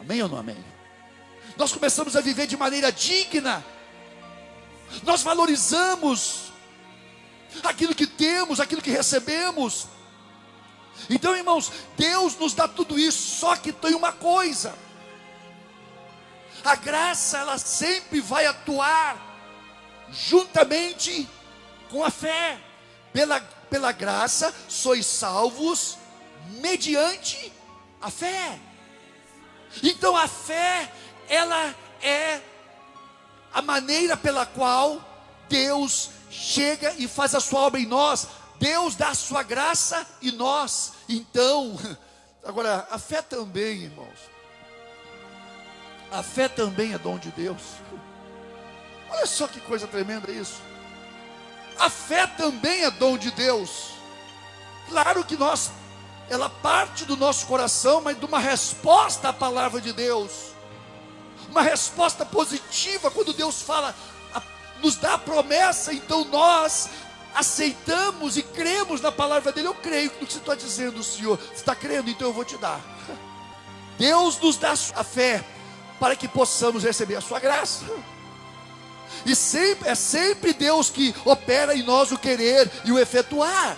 Amém 0.00 0.22
ou 0.22 0.28
não 0.28 0.38
amém? 0.38 0.64
Nós 1.56 1.72
começamos 1.72 2.16
a 2.16 2.20
viver 2.20 2.46
de 2.46 2.56
maneira 2.56 2.92
digna 2.92 3.64
nós 5.02 5.22
valorizamos 5.22 6.52
aquilo 7.62 7.94
que 7.94 8.06
temos, 8.06 8.60
aquilo 8.60 8.82
que 8.82 8.90
recebemos. 8.90 9.86
Então, 11.08 11.36
irmãos, 11.36 11.72
Deus 11.96 12.36
nos 12.36 12.52
dá 12.52 12.68
tudo 12.68 12.98
isso, 12.98 13.36
só 13.38 13.56
que 13.56 13.72
tem 13.72 13.94
uma 13.94 14.12
coisa: 14.12 14.74
a 16.64 16.74
graça, 16.74 17.38
ela 17.38 17.58
sempre 17.58 18.20
vai 18.20 18.46
atuar 18.46 19.29
juntamente 20.12 21.28
com 21.90 22.04
a 22.04 22.10
fé. 22.10 22.58
Pela, 23.12 23.40
pela 23.40 23.92
graça, 23.92 24.54
sois 24.68 25.04
salvos 25.04 25.98
mediante 26.60 27.52
a 28.00 28.10
fé. 28.10 28.58
Então, 29.82 30.16
a 30.16 30.28
fé, 30.28 30.90
ela 31.28 31.74
é 32.02 32.40
a 33.52 33.60
maneira 33.62 34.16
pela 34.16 34.46
qual 34.46 35.00
Deus 35.48 36.10
chega 36.30 36.94
e 36.98 37.08
faz 37.08 37.34
a 37.34 37.40
sua 37.40 37.60
obra 37.60 37.80
em 37.80 37.86
nós. 37.86 38.28
Deus 38.58 38.94
dá 38.94 39.08
a 39.08 39.14
sua 39.14 39.42
graça 39.42 40.06
e 40.20 40.30
nós. 40.30 40.92
Então, 41.08 41.78
agora, 42.44 42.86
a 42.90 42.98
fé 42.98 43.22
também, 43.22 43.84
irmãos. 43.84 44.18
A 46.12 46.22
fé 46.22 46.48
também 46.48 46.92
é 46.92 46.98
dom 46.98 47.18
de 47.18 47.30
Deus. 47.30 47.62
Olha 49.10 49.26
só 49.26 49.46
que 49.46 49.60
coisa 49.60 49.86
tremenda 49.86 50.30
isso. 50.30 50.60
A 51.78 51.88
fé 51.90 52.26
também 52.26 52.84
é 52.84 52.90
dom 52.90 53.16
de 53.16 53.30
Deus. 53.30 53.92
Claro 54.88 55.24
que 55.24 55.36
nós, 55.36 55.70
ela 56.28 56.48
parte 56.48 57.04
do 57.04 57.16
nosso 57.16 57.46
coração, 57.46 58.00
mas 58.00 58.18
de 58.18 58.24
uma 58.24 58.38
resposta 58.38 59.28
à 59.28 59.32
palavra 59.32 59.80
de 59.80 59.92
Deus 59.92 60.50
uma 61.50 61.62
resposta 61.62 62.24
positiva 62.24 63.10
quando 63.10 63.32
Deus 63.32 63.60
fala, 63.60 63.94
nos 64.80 64.96
dá 64.96 65.14
a 65.14 65.18
promessa, 65.18 65.92
então 65.92 66.24
nós 66.24 66.88
aceitamos 67.34 68.36
e 68.36 68.42
cremos 68.42 69.00
na 69.00 69.12
palavra 69.12 69.52
dele. 69.52 69.68
Eu 69.68 69.74
creio 69.74 70.10
no 70.20 70.26
que 70.26 70.32
você 70.32 70.38
está 70.38 70.54
dizendo, 70.54 71.02
Senhor. 71.02 71.36
Você 71.36 71.54
está 71.54 71.74
crendo, 71.74 72.08
então 72.08 72.28
eu 72.28 72.32
vou 72.32 72.44
te 72.44 72.56
dar. 72.56 72.80
Deus 73.98 74.38
nos 74.40 74.56
dá 74.56 74.72
a 74.72 75.04
fé 75.04 75.44
para 75.98 76.16
que 76.16 76.26
possamos 76.26 76.82
receber 76.82 77.16
a 77.16 77.20
sua 77.20 77.38
graça. 77.38 77.84
E 79.26 79.34
sempre, 79.34 79.88
é 79.88 79.94
sempre 79.94 80.52
Deus 80.52 80.90
que 80.90 81.14
opera 81.24 81.74
em 81.74 81.82
nós 81.82 82.10
o 82.10 82.18
querer 82.18 82.70
e 82.84 82.92
o 82.92 82.98
efetuar. 82.98 83.76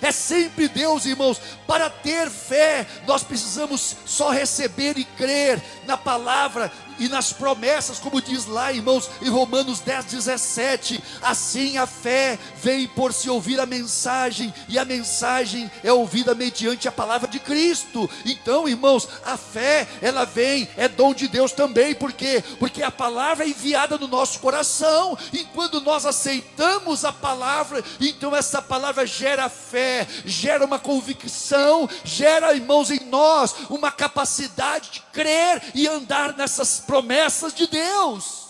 É 0.00 0.12
sempre 0.12 0.68
Deus, 0.68 1.06
irmãos. 1.06 1.40
Para 1.66 1.88
ter 1.88 2.30
fé, 2.30 2.86
nós 3.06 3.22
precisamos 3.22 3.96
só 4.04 4.30
receber 4.30 4.98
e 4.98 5.04
crer 5.04 5.62
na 5.86 5.96
palavra 5.96 6.70
e 6.98 7.08
nas 7.08 7.32
promessas, 7.32 7.98
como 7.98 8.20
diz 8.20 8.46
lá, 8.46 8.72
irmãos, 8.72 9.08
em 9.22 9.28
Romanos 9.28 9.80
10, 9.80 10.06
17. 10.06 11.02
Assim 11.22 11.78
a 11.78 11.86
fé 11.86 12.38
vem 12.56 12.86
por 12.88 13.12
se 13.12 13.28
ouvir 13.28 13.60
a 13.60 13.66
mensagem, 13.66 14.52
e 14.68 14.78
a 14.78 14.84
mensagem 14.84 15.70
é 15.82 15.92
ouvida 15.92 16.34
mediante 16.34 16.88
a 16.88 16.92
palavra 16.92 17.28
de 17.28 17.38
Cristo. 17.38 18.08
Então, 18.24 18.68
irmãos, 18.68 19.08
a 19.24 19.36
fé, 19.36 19.86
ela 20.00 20.24
vem, 20.24 20.68
é 20.76 20.88
dom 20.88 21.12
de 21.12 21.28
Deus 21.28 21.52
também, 21.52 21.94
por 21.94 22.12
quê? 22.12 22.42
Porque 22.58 22.82
a 22.82 22.90
palavra 22.90 23.44
é 23.44 23.48
enviada 23.48 23.98
no 23.98 24.08
nosso 24.08 24.40
coração, 24.40 25.16
e 25.32 25.44
quando 25.44 25.80
nós 25.80 26.06
aceitamos 26.06 27.04
a 27.04 27.12
palavra, 27.12 27.82
então 28.00 28.34
essa 28.34 28.62
palavra 28.62 29.06
gera 29.06 29.48
fé, 29.48 30.06
gera 30.24 30.64
uma 30.64 30.78
convicção, 30.78 31.88
gera, 32.04 32.54
irmãos, 32.54 32.90
em 32.90 33.00
nós 33.06 33.54
uma 33.70 33.90
capacidade 33.90 34.90
de 34.90 35.00
crer 35.12 35.62
e 35.74 35.86
andar 35.86 36.36
nessas 36.36 36.80
promessas 36.86 37.52
de 37.52 37.66
Deus. 37.66 38.46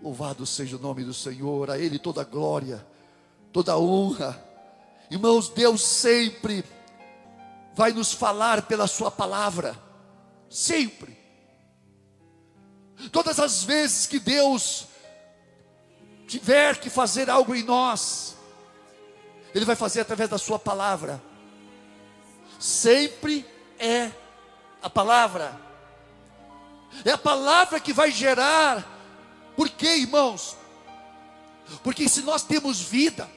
Louvado 0.00 0.44
seja 0.44 0.76
o 0.76 0.80
nome 0.80 1.02
do 1.02 1.14
Senhor, 1.14 1.70
a 1.70 1.78
Ele 1.78 1.98
toda 1.98 2.24
glória, 2.24 2.86
toda 3.52 3.78
honra. 3.78 4.42
Irmãos, 5.10 5.48
Deus 5.48 5.82
sempre 5.82 6.64
vai 7.74 7.92
nos 7.92 8.12
falar 8.12 8.62
pela 8.62 8.86
Sua 8.86 9.10
palavra, 9.10 9.78
sempre. 10.48 11.16
Todas 13.10 13.38
as 13.38 13.64
vezes 13.64 14.06
que 14.06 14.18
Deus 14.18 14.86
tiver 16.26 16.78
que 16.78 16.88
fazer 16.88 17.28
algo 17.28 17.54
em 17.54 17.62
nós, 17.62 18.36
Ele 19.54 19.64
vai 19.64 19.76
fazer 19.76 20.00
através 20.00 20.28
da 20.28 20.38
Sua 20.38 20.58
palavra. 20.58 21.22
Sempre 22.58 23.46
é 23.78 24.10
a 24.84 24.90
palavra. 24.90 25.58
É 27.06 27.12
a 27.12 27.18
palavra 27.18 27.80
que 27.80 27.92
vai 27.92 28.10
gerar. 28.10 28.86
Por 29.56 29.70
quê, 29.70 29.96
irmãos? 29.96 30.56
Porque 31.82 32.06
se 32.06 32.20
nós 32.20 32.42
temos 32.42 32.80
vida, 32.80 33.28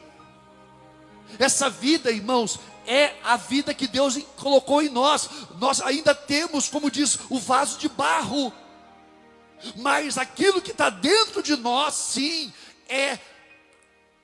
essa 1.39 1.69
vida, 1.69 2.11
irmãos, 2.11 2.59
é 2.85 3.15
a 3.23 3.37
vida 3.37 3.73
que 3.73 3.87
Deus 3.87 4.19
colocou 4.35 4.81
em 4.81 4.89
nós. 4.89 5.29
Nós 5.57 5.79
ainda 5.79 6.13
temos, 6.13 6.67
como 6.67 6.91
diz, 6.91 7.17
o 7.29 7.39
vaso 7.39 7.79
de 7.79 7.87
barro. 7.87 8.51
Mas 9.77 10.17
aquilo 10.17 10.61
que 10.61 10.71
está 10.71 10.89
dentro 10.89 11.41
de 11.41 11.55
nós, 11.55 11.93
sim, 11.93 12.53
é, 12.89 13.17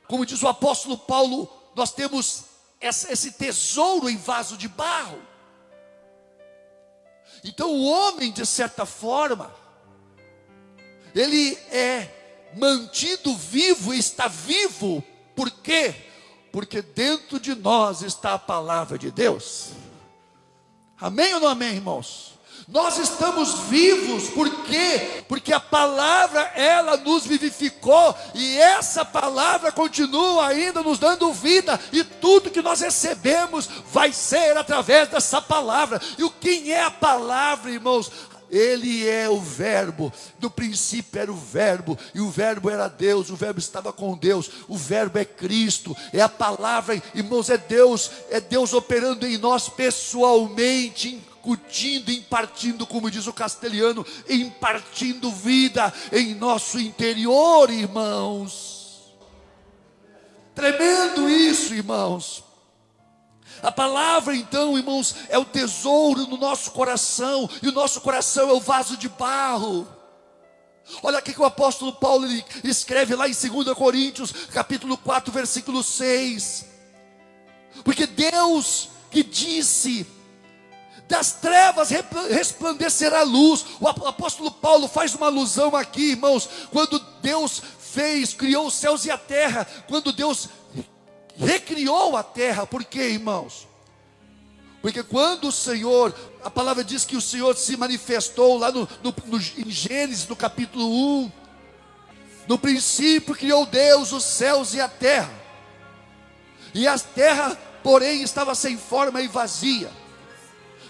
como 0.08 0.26
diz 0.26 0.44
o 0.44 0.48
apóstolo 0.50 0.98
Paulo, 0.98 1.50
nós 1.74 1.92
temos 1.92 2.44
esse 2.82 3.32
tesouro 3.32 4.10
em 4.10 4.18
vaso 4.18 4.58
de 4.58 4.68
barro. 4.68 5.33
Então 7.44 7.72
o 7.72 7.84
homem, 7.86 8.32
de 8.32 8.46
certa 8.46 8.86
forma, 8.86 9.54
ele 11.14 11.56
é 11.72 12.52
mantido 12.56 13.36
vivo, 13.36 13.94
está 13.94 14.28
vivo, 14.28 15.04
por 15.36 15.50
quê? 15.50 15.94
Porque 16.52 16.82
dentro 16.82 17.40
de 17.40 17.56
nós 17.56 18.02
está 18.02 18.34
a 18.34 18.40
palavra 18.40 18.98
de 18.98 19.12
Deus. 19.12 19.72
Amém 21.00 21.34
ou 21.34 21.40
não 21.40 21.48
amém, 21.50 21.76
irmãos? 21.76 22.33
Nós 22.68 22.98
estamos 22.98 23.60
vivos, 23.70 24.30
por 24.30 24.50
quê? 24.64 25.24
Porque 25.28 25.52
a 25.52 25.60
palavra 25.60 26.42
ela 26.56 26.96
nos 26.96 27.26
vivificou 27.26 28.16
e 28.34 28.58
essa 28.58 29.04
palavra 29.04 29.72
continua 29.72 30.48
ainda 30.48 30.82
nos 30.82 30.98
dando 30.98 31.34
vida 31.34 31.80
e 31.92 32.04
tudo 32.04 32.50
que 32.50 32.62
nós 32.62 32.80
recebemos 32.80 33.68
vai 33.92 34.14
ser 34.14 34.58
através 34.58 35.10
dessa 35.10 35.42
palavra. 35.42 36.02
E 36.18 36.24
o 36.24 36.32
quem 36.32 36.72
é 36.72 36.84
a 36.84 36.92
palavra, 36.92 37.70
irmãos? 37.70 38.10
Ele 38.50 39.08
é 39.10 39.28
o 39.28 39.42
Verbo, 39.42 40.14
no 40.40 40.48
princípio 40.48 41.20
era 41.20 41.32
o 41.32 41.36
Verbo, 41.36 41.98
e 42.14 42.22
o 42.22 42.30
Verbo 42.30 42.70
era 42.70 42.88
Deus, 42.88 43.32
o 43.32 43.36
Verbo 43.36 43.58
estava 43.58 43.92
com 43.92 44.16
Deus, 44.16 44.48
o 44.68 44.78
Verbo 44.78 45.18
é 45.18 45.26
Cristo, 45.26 45.98
é 46.14 46.22
a 46.22 46.30
palavra, 46.30 47.02
irmãos, 47.16 47.50
é 47.50 47.58
Deus, 47.58 48.12
é 48.30 48.40
Deus 48.40 48.72
operando 48.72 49.26
em 49.26 49.40
nós 49.40 49.70
pessoalmente, 49.70 51.20
incutindo, 51.44 52.10
impartindo, 52.10 52.88
como 52.88 53.12
diz 53.12 53.28
o 53.28 53.34
castelhano, 53.34 54.06
impartindo 54.30 55.30
vida 55.30 55.94
em 56.14 56.34
nosso 56.34 56.80
interior, 56.80 57.70
irmãos. 57.70 59.14
Tremendo 60.56 61.30
isso, 61.30 61.74
irmãos. 61.74 62.46
A 63.62 63.72
palavra, 63.72 64.34
então, 64.34 64.78
irmãos, 64.78 65.16
é 65.28 65.38
o 65.38 65.44
tesouro 65.44 66.28
no 66.28 66.38
nosso 66.38 66.72
coração, 66.72 67.50
e 67.62 67.68
o 67.68 67.74
nosso 67.74 68.00
coração 68.00 68.50
é 68.50 68.54
o 68.54 68.62
vaso 68.62 68.96
de 68.96 69.10
barro. 69.10 69.86
Olha 71.02 71.18
aqui 71.18 71.34
que 71.34 71.42
o 71.42 71.46
apóstolo 71.46 71.94
Paulo 71.94 72.26
escreve 72.64 73.16
lá 73.16 73.28
em 73.28 73.34
2 73.34 73.74
Coríntios, 73.76 74.32
capítulo 74.54 74.98
4, 74.98 75.32
versículo 75.32 75.84
6. 75.84 76.66
Porque 77.84 78.06
Deus 78.06 78.90
que 79.10 79.24
disse: 79.24 80.06
das 81.08 81.34
trevas 81.34 81.90
resplandecerá 82.30 83.20
a 83.20 83.24
luz. 83.24 83.66
O 83.80 83.88
apóstolo 83.88 84.52
Paulo 84.52 84.88
faz 84.88 85.14
uma 85.16 85.28
alusão 85.28 85.76
aqui, 85.76 86.12
irmãos, 86.12 86.50
quando 86.72 87.00
Deus 87.22 87.62
fez, 87.80 88.34
criou 88.34 88.68
os 88.68 88.74
céus 88.74 89.06
e 89.06 89.12
a 89.12 89.18
terra, 89.18 89.68
quando 89.88 90.12
Deus 90.12 90.50
recriou 91.38 92.16
a 92.16 92.24
terra, 92.24 92.66
por 92.66 92.84
quê, 92.84 93.10
irmãos? 93.10 93.68
Porque 94.82 95.02
quando 95.02 95.48
o 95.48 95.52
Senhor, 95.52 96.14
a 96.44 96.50
palavra 96.50 96.84
diz 96.84 97.06
que 97.06 97.16
o 97.16 97.22
Senhor 97.22 97.56
se 97.56 97.78
manifestou 97.78 98.58
lá 98.58 98.72
no, 98.72 98.82
no, 99.02 99.16
no, 99.28 99.38
em 99.38 99.72
Gênesis, 99.72 100.28
no 100.28 100.36
capítulo 100.36 100.86
1. 101.24 101.32
No 102.48 102.58
princípio 102.58 103.34
criou 103.34 103.66
Deus 103.66 104.12
os 104.12 104.26
céus 104.26 104.74
e 104.74 104.82
a 104.82 104.90
terra. 104.90 105.32
E 106.74 106.86
a 106.86 107.00
terra, 107.00 107.58
porém, 107.82 108.24
estava 108.24 108.54
sem 108.56 108.78
forma 108.78 109.22
e 109.22 109.28
vazia. 109.28 109.90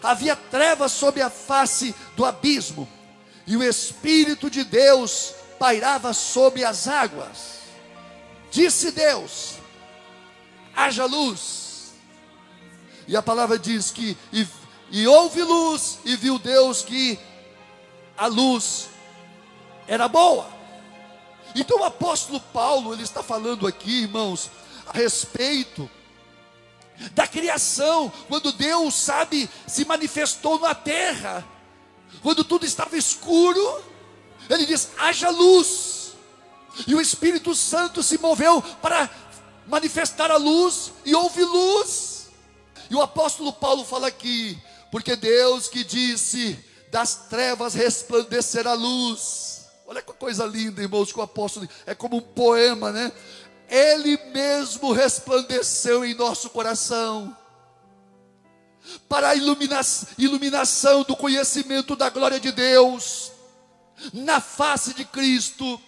Havia 0.04 0.36
trevas 0.36 0.92
sobre 0.92 1.22
a 1.22 1.30
face 1.30 1.96
do 2.16 2.26
abismo. 2.26 2.88
E 3.48 3.58
o 3.58 3.64
Espírito 3.64 4.50
de 4.50 4.64
Deus 4.64 5.34
pairava 5.58 6.14
sobre 6.14 6.64
as 6.64 6.88
águas. 6.88 7.62
Disse 8.52 8.92
Deus: 8.92 9.56
haja 10.76 11.06
luz 11.06 11.64
e 13.08 13.16
a 13.16 13.22
palavra 13.22 13.60
diz 13.60 13.92
que 13.92 14.18
e, 14.32 14.48
e 14.92 15.08
houve 15.08 15.42
luz 15.42 16.00
e 16.06 16.16
viu 16.16 16.40
Deus 16.40 16.82
que 16.82 17.20
a 18.18 18.28
luz 18.28 18.88
era 19.88 20.08
boa. 20.08 20.48
Então 21.56 21.80
o 21.80 21.84
apóstolo 21.84 22.40
Paulo, 22.40 22.94
ele 22.94 23.04
está 23.04 23.22
falando 23.22 23.68
aqui, 23.68 24.04
irmãos, 24.04 24.50
a 24.88 24.98
respeito 24.98 25.90
da 27.14 27.28
criação, 27.28 28.12
quando 28.28 28.52
Deus, 28.52 28.94
sabe, 28.96 29.50
se 29.68 29.86
manifestou 29.86 30.60
na 30.60 30.76
terra, 30.76 31.46
quando 32.22 32.44
tudo 32.44 32.66
estava 32.66 32.98
escuro, 32.98 33.84
ele 34.50 34.66
diz: 34.66 34.90
haja 34.98 35.30
luz, 35.30 36.14
e 36.88 36.96
o 36.96 37.02
Espírito 37.02 37.56
Santo 37.56 38.02
se 38.02 38.18
moveu 38.18 38.62
para 38.82 39.10
manifestar 39.68 40.32
a 40.32 40.38
luz, 40.38 40.92
e 41.06 41.16
houve 41.16 41.44
luz. 41.44 42.28
E 42.90 42.96
o 42.96 43.02
apóstolo 43.02 43.52
Paulo 43.54 43.84
fala 43.84 44.08
aqui, 44.08 44.58
porque 44.92 45.16
Deus 45.16 45.68
que 45.68 45.84
disse: 45.84 46.58
das 46.92 47.28
trevas 47.28 47.74
resplandecerá 47.74 48.72
a 48.72 48.76
luz. 48.76 49.66
Olha 49.86 50.02
que 50.02 50.14
coisa 50.14 50.46
linda, 50.46 50.82
irmãos, 50.82 51.12
que 51.12 51.20
o 51.20 51.24
apóstolo 51.24 51.68
é 51.86 51.94
como 51.94 52.18
um 52.18 52.22
poema, 52.22 52.92
né? 52.92 53.12
Ele 53.74 54.20
mesmo 54.32 54.92
resplandeceu 54.92 56.06
em 56.06 56.14
nosso 56.14 56.52
coração 56.52 57.36
para 59.10 59.30
a 59.30 59.36
ilumina 59.36 59.82
iluminação 60.16 61.02
do 61.02 61.16
conhecimento 61.16 61.96
da 61.96 62.08
glória 62.08 62.40
de 62.40 62.52
Deus 62.52 63.32
na 64.14 64.40
face 64.40 64.94
de 64.94 65.04
Cristo. 65.04 65.82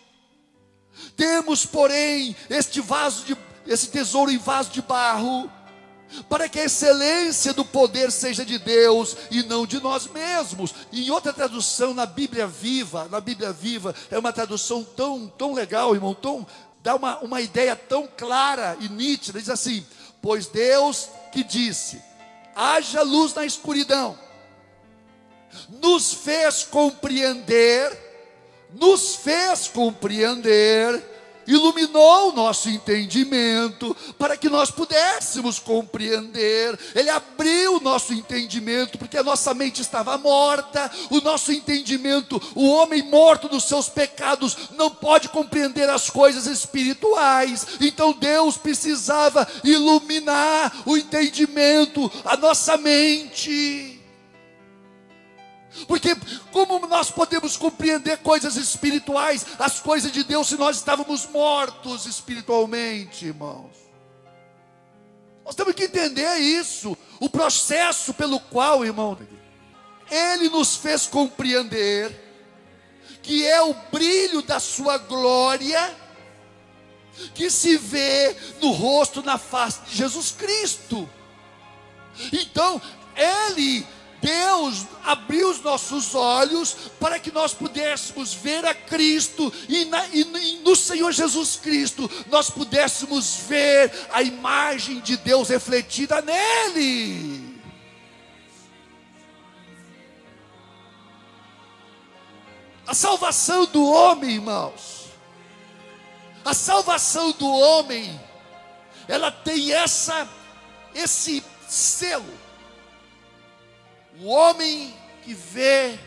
Temos, 1.16 1.64
porém, 1.64 2.36
este 2.50 2.82
vaso 2.82 3.24
de 3.24 3.38
esse 3.68 3.90
tesouro 3.90 4.32
em 4.32 4.38
vaso 4.40 4.72
de 4.72 4.82
barro, 4.82 5.48
para 6.30 6.48
que 6.48 6.60
a 6.60 6.66
excelência 6.66 7.54
do 7.54 7.66
poder 7.66 8.12
seja 8.12 8.46
de 8.46 8.58
Deus 8.58 9.16
e 9.30 9.44
não 9.44 9.66
de 9.66 9.80
nós 9.80 10.08
mesmos. 10.08 10.74
Em 10.92 11.10
outra 11.12 11.34
tradução, 11.34 11.94
na 11.94 12.06
Bíblia 12.06 12.48
Viva, 12.48 13.08
na 13.10 13.20
Bíblia 13.20 13.52
Viva, 13.52 13.94
é 14.10 14.18
uma 14.18 14.32
tradução 14.34 14.84
tão, 14.84 15.28
tão 15.28 15.54
legal, 15.54 15.94
irmão, 15.94 16.14
tão, 16.14 16.46
dá 16.86 16.96
uma, 16.96 17.18
uma 17.18 17.42
ideia 17.42 17.76
tão 17.76 18.08
clara 18.08 18.78
e 18.80 18.88
nítida, 18.88 19.40
diz 19.40 19.50
assim, 19.50 19.84
pois 20.22 20.46
Deus 20.46 21.10
que 21.32 21.44
disse, 21.44 22.00
haja 22.56 23.02
luz 23.02 23.34
na 23.34 23.44
escuridão, 23.44 24.16
nos 25.82 26.14
fez 26.14 26.64
compreender, 26.64 27.92
nos 28.72 29.16
fez 29.16 29.68
compreender 29.68 31.04
iluminou 31.48 32.30
o 32.30 32.36
nosso 32.36 32.70
entendimento 32.70 33.96
para 34.18 34.38
que 34.38 34.50
nós 34.50 34.72
pudéssemos 34.72 35.60
compreender. 35.60 36.78
Ele 36.94 37.10
abriu 37.10 37.78
o 37.78 37.80
nosso 37.80 38.14
entendimento 38.14 38.98
porque 38.98 39.18
a 39.18 39.24
nossa 39.24 39.54
mente 39.54 39.82
estava 39.82 40.18
morta, 40.18 40.92
o 41.10 41.22
nosso 41.22 41.52
entendimento, 41.52 42.42
o 42.56 42.70
homem 42.70 43.04
morto 43.04 43.48
dos 43.48 43.64
seus 43.66 43.90
pecados 43.90 44.58
não 44.78 44.90
pode 44.90 45.30
compreender 45.30 45.90
as 45.90 46.10
coisas 46.10 46.46
espirituais. 46.46 47.66
Então 47.82 48.14
Deus 48.14 48.58
precisava 48.58 49.48
iluminar 49.64 50.84
o 50.86 50.98
entendimento, 50.98 52.12
a 52.24 52.38
nossa 52.38 52.78
mente. 52.78 53.95
Porque 55.88 56.16
como 56.52 56.88
nós 56.88 57.12
podemos 57.12 57.58
compreender 57.58 58.18
coisas 58.20 58.56
espirituais, 58.56 59.46
as 59.60 59.80
coisas 59.80 60.12
de 60.12 60.24
Deus, 60.24 60.48
se 60.48 60.56
nós 60.56 60.78
estávamos 60.78 61.28
mortos 61.28 62.06
espiritualmente, 62.06 63.26
irmãos? 63.26 63.72
Nós 65.44 65.54
temos 65.54 65.76
que 65.76 65.84
entender 65.84 66.38
isso, 66.38 66.98
o 67.20 67.30
processo 67.30 68.14
pelo 68.14 68.40
qual, 68.40 68.84
irmão, 68.84 69.18
Ele 70.10 70.50
nos 70.50 70.76
fez 70.76 71.06
compreender 71.06 72.24
que 73.22 73.46
é 73.46 73.62
o 73.62 73.74
brilho 73.92 74.42
da 74.42 74.60
Sua 74.60 74.98
glória 74.98 75.96
que 77.34 77.50
se 77.50 77.78
vê 77.78 78.36
no 78.62 78.72
rosto, 78.72 79.22
na 79.22 79.38
face 79.38 79.82
de 79.88 79.96
Jesus 79.96 80.32
Cristo. 80.32 81.10
Então, 82.32 82.82
Ele 83.16 83.86
Deus 84.26 84.88
abriu 85.04 85.52
os 85.52 85.62
nossos 85.62 86.16
olhos 86.16 86.76
para 87.00 87.20
que 87.20 87.32
nós 87.32 87.54
pudéssemos 87.54 88.34
ver 88.34 88.66
a 88.66 88.74
Cristo 88.74 89.54
e, 89.70 89.86
na, 89.86 90.04
e, 90.08 90.24
no 90.64 90.76
Senhor 90.76 91.12
Jesus 91.12 91.58
Cristo 91.58 92.10
nós 92.26 92.50
pudéssemos 92.50 93.36
ver 93.48 93.94
a 94.12 94.24
imagem 94.24 95.00
de 95.00 95.16
Deus 95.16 95.50
refletida 95.50 96.24
nele. 96.24 97.62
A 102.88 102.96
salvação 102.96 103.68
do 103.68 103.86
homem, 103.88 104.32
irmãos, 104.32 105.06
a 106.44 106.56
salvação 106.56 107.32
do 107.34 107.48
homem, 107.48 108.20
ela 109.08 109.32
tem 109.32 109.72
essa, 109.72 110.28
esse 110.96 111.44
selo 111.68 112.45
o 114.20 114.28
homem 114.28 114.94
que 115.24 115.34
vê 115.34 115.98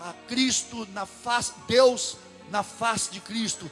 a 0.00 0.12
Cristo 0.28 0.86
na 0.92 1.04
face, 1.06 1.52
Deus 1.66 2.16
na 2.50 2.62
face 2.62 3.10
de 3.10 3.20
Cristo, 3.20 3.70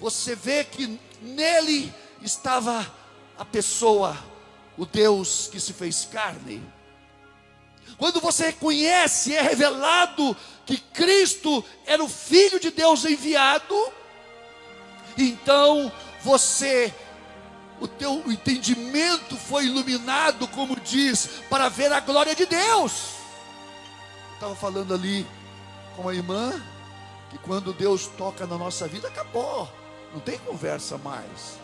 você 0.00 0.34
vê 0.34 0.64
que 0.64 0.98
nele 1.20 1.92
estava 2.20 2.92
a 3.38 3.44
pessoa, 3.44 4.16
o 4.76 4.84
Deus 4.84 5.48
que 5.50 5.60
se 5.60 5.72
fez 5.72 6.04
carne. 6.04 6.62
Quando 7.96 8.20
você 8.20 8.46
reconhece, 8.46 9.34
é 9.34 9.40
revelado 9.40 10.36
que 10.66 10.76
Cristo 10.76 11.64
era 11.86 12.02
o 12.02 12.08
Filho 12.08 12.58
de 12.58 12.70
Deus 12.70 13.04
enviado, 13.04 13.92
então 15.16 15.90
você 16.22 16.92
o 17.82 17.88
teu 17.88 18.22
entendimento 18.30 19.36
foi 19.36 19.66
iluminado, 19.66 20.46
como 20.46 20.78
diz, 20.78 21.28
para 21.50 21.68
ver 21.68 21.92
a 21.92 21.98
glória 21.98 22.32
de 22.32 22.46
Deus. 22.46 23.14
Estava 24.34 24.54
falando 24.54 24.94
ali 24.94 25.26
com 25.96 26.08
a 26.08 26.14
irmã 26.14 26.62
que 27.28 27.38
quando 27.38 27.72
Deus 27.72 28.06
toca 28.06 28.46
na 28.46 28.56
nossa 28.56 28.86
vida, 28.86 29.08
acabou, 29.08 29.68
não 30.12 30.20
tem 30.20 30.38
conversa 30.38 30.96
mais. 30.96 31.60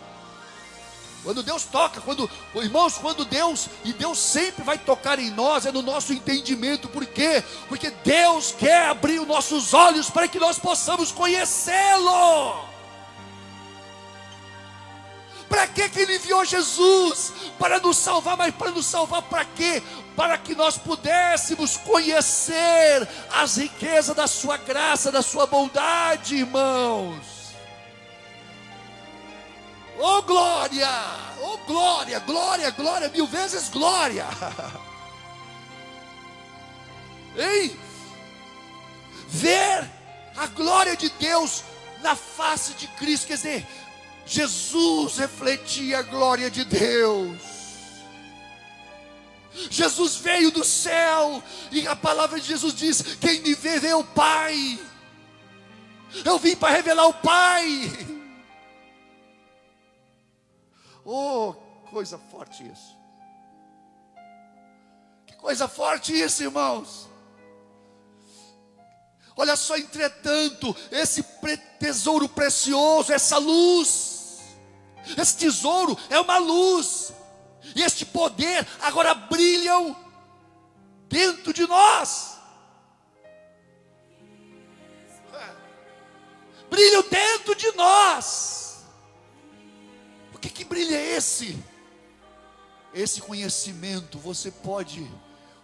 Quando 1.23 1.41
Deus 1.43 1.65
toca, 1.65 2.01
quando, 2.01 2.29
irmãos, 2.57 2.99
quando 2.99 3.25
Deus, 3.25 3.69
e 3.85 3.93
Deus 3.93 4.19
sempre 4.19 4.65
vai 4.65 4.77
tocar 4.77 5.21
em 5.21 5.31
nós, 5.31 5.67
é 5.67 5.73
no 5.73 5.83
nosso 5.83 6.13
entendimento, 6.13 6.89
por 6.89 7.07
quê? 7.07 7.45
Porque 7.69 7.91
Deus 7.91 8.51
quer 8.59 8.89
abrir 8.89 9.21
os 9.21 9.29
nossos 9.29 9.73
olhos 9.73 10.11
para 10.11 10.27
que 10.27 10.41
nós 10.41 10.59
possamos 10.59 11.13
conhecê-lo. 11.13 12.68
Para 15.49 15.67
que 15.67 16.01
ele 16.01 16.17
enviou 16.17 16.45
Jesus? 16.45 17.33
Para 17.59 17.81
nos 17.81 17.97
salvar, 17.97 18.37
mas 18.37 18.55
para 18.55 18.71
nos 18.71 18.87
salvar 18.87 19.23
para 19.23 19.45
quê? 19.45 19.83
Para 20.15 20.37
que 20.37 20.55
nós 20.55 20.77
pudéssemos 20.77 21.77
conhecer 21.79 23.09
as 23.31 23.57
riquezas 23.57 24.15
da 24.15 24.27
sua 24.27 24.57
graça, 24.57 25.11
da 25.11 25.23
sua 25.23 25.47
bondade, 25.47 26.37
irmãos. 26.37 27.39
Oh 29.99 30.23
glória! 30.23 30.89
Oh 31.41 31.59
glória, 31.67 32.21
glória, 32.21 32.71
glória, 32.71 33.09
mil 33.09 33.27
vezes 33.27 33.69
glória. 33.69 34.27
Ei! 37.37 37.79
Ver 39.29 39.89
a 40.37 40.47
glória 40.47 40.97
de 40.97 41.09
Deus 41.11 41.65
na 42.01 42.15
face 42.15 42.75
de 42.75 42.87
Cristo, 42.89 43.27
quer 43.27 43.35
dizer, 43.35 43.67
Jesus 44.29 45.17
refletia 45.17 46.01
a 46.01 46.03
glória 46.03 46.51
de 46.51 46.63
Deus. 46.63 47.41
Jesus 49.71 50.17
veio 50.17 50.51
do 50.51 50.63
céu, 50.63 51.43
e 51.73 51.89
a 51.89 51.97
palavra 51.97 52.39
de 52.39 52.47
Jesus 52.47 52.75
diz: 52.75 53.03
Quem 53.17 53.41
me 53.41 53.55
vê, 53.55 53.81
vê 53.81 53.95
o 53.95 54.05
Pai. 54.05 54.79
Eu 56.25 56.39
vim 56.39 56.55
para 56.55 56.75
revelar 56.75 57.07
o 57.07 57.15
Pai. 57.15 57.91
Oh, 61.05 61.55
coisa 61.91 62.19
forte 62.19 62.63
isso. 62.71 62.99
Que 65.27 65.37
coisa 65.37 65.67
forte 65.67 66.13
isso, 66.13 66.43
irmãos. 66.43 67.09
Olha 69.35 69.57
só, 69.57 69.77
entretanto, 69.77 70.77
esse 70.91 71.23
tesouro 71.79 72.29
precioso, 72.29 73.13
essa 73.13 73.39
luz, 73.39 74.18
esse 75.17 75.37
tesouro 75.37 75.97
é 76.11 76.19
uma 76.21 76.39
luz, 76.39 77.13
e 77.75 77.83
este 77.83 78.05
poder 78.05 78.67
agora 78.81 79.15
brilham 79.15 79.97
dentro 81.09 81.53
de 81.53 81.67
nós. 81.67 82.39
Brilham 86.71 87.03
dentro 87.11 87.55
de 87.55 87.73
nós. 87.73 88.85
O 90.35 90.39
que, 90.39 90.51
que 90.51 90.65
brilha 90.65 90.95
é 90.95 91.17
esse? 91.17 91.59
Esse 92.93 93.21
conhecimento 93.21 94.19
você 94.19 94.51
pode 94.51 95.09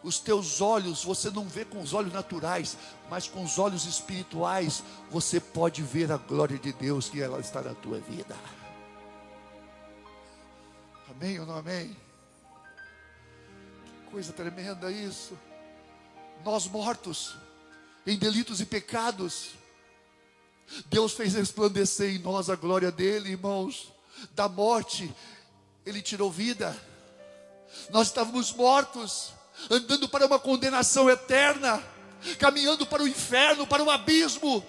os 0.02 0.18
teus 0.18 0.60
olhos, 0.60 1.02
você 1.02 1.30
não 1.30 1.44
vê 1.44 1.64
com 1.64 1.80
os 1.80 1.94
olhos 1.94 2.12
naturais, 2.12 2.76
mas 3.08 3.26
com 3.26 3.42
os 3.42 3.58
olhos 3.58 3.86
espirituais, 3.86 4.82
você 5.10 5.40
pode 5.40 5.82
ver 5.82 6.12
a 6.12 6.18
glória 6.18 6.58
de 6.58 6.72
Deus 6.74 7.08
que 7.08 7.22
ela 7.22 7.40
está 7.40 7.62
na 7.62 7.74
tua 7.74 7.98
vida. 8.00 8.36
Amém 11.24 11.40
ou 11.40 11.46
não 11.46 11.56
amém? 11.56 11.96
Que 13.86 14.10
coisa 14.10 14.30
tremenda 14.30 14.92
isso. 14.92 15.38
Nós 16.44 16.66
mortos 16.66 17.34
em 18.06 18.18
delitos 18.18 18.60
e 18.60 18.66
pecados, 18.66 19.52
Deus 20.84 21.14
fez 21.14 21.32
resplandecer 21.32 22.14
em 22.14 22.18
nós 22.18 22.50
a 22.50 22.56
glória 22.56 22.92
dele, 22.92 23.30
irmãos. 23.30 23.90
Da 24.32 24.50
morte, 24.50 25.10
ele 25.86 26.02
tirou 26.02 26.30
vida. 26.30 26.78
Nós 27.88 28.08
estávamos 28.08 28.52
mortos, 28.52 29.32
andando 29.70 30.06
para 30.06 30.26
uma 30.26 30.38
condenação 30.38 31.08
eterna, 31.08 31.82
caminhando 32.38 32.84
para 32.86 33.02
o 33.02 33.08
inferno, 33.08 33.66
para 33.66 33.82
o 33.82 33.90
abismo. 33.90 34.62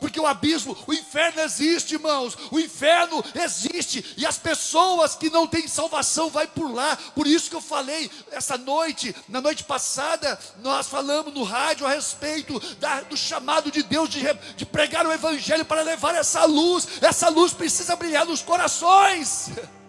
Porque 0.00 0.18
o 0.18 0.26
abismo, 0.26 0.76
o 0.86 0.92
inferno 0.92 1.40
existe, 1.42 1.94
irmãos. 1.94 2.36
O 2.50 2.58
inferno 2.58 3.22
existe 3.34 4.14
e 4.16 4.26
as 4.26 4.38
pessoas 4.38 5.14
que 5.14 5.30
não 5.30 5.46
têm 5.46 5.68
salvação 5.68 6.30
vai 6.30 6.46
por 6.46 6.72
lá. 6.72 6.96
Por 7.14 7.26
isso 7.26 7.50
que 7.50 7.56
eu 7.56 7.60
falei 7.60 8.10
essa 8.30 8.56
noite, 8.56 9.14
na 9.28 9.40
noite 9.40 9.62
passada, 9.64 10.38
nós 10.62 10.86
falamos 10.86 11.32
no 11.34 11.42
rádio 11.42 11.86
a 11.86 11.90
respeito 11.90 12.58
da, 12.76 13.02
do 13.02 13.16
chamado 13.16 13.70
de 13.70 13.82
Deus 13.82 14.08
de, 14.08 14.22
de 14.56 14.66
pregar 14.66 15.06
o 15.06 15.12
evangelho 15.12 15.64
para 15.64 15.82
levar 15.82 16.14
essa 16.14 16.44
luz. 16.44 16.88
Essa 17.00 17.28
luz 17.28 17.52
precisa 17.52 17.94
brilhar 17.96 18.26
nos 18.26 18.42
corações. 18.42 19.50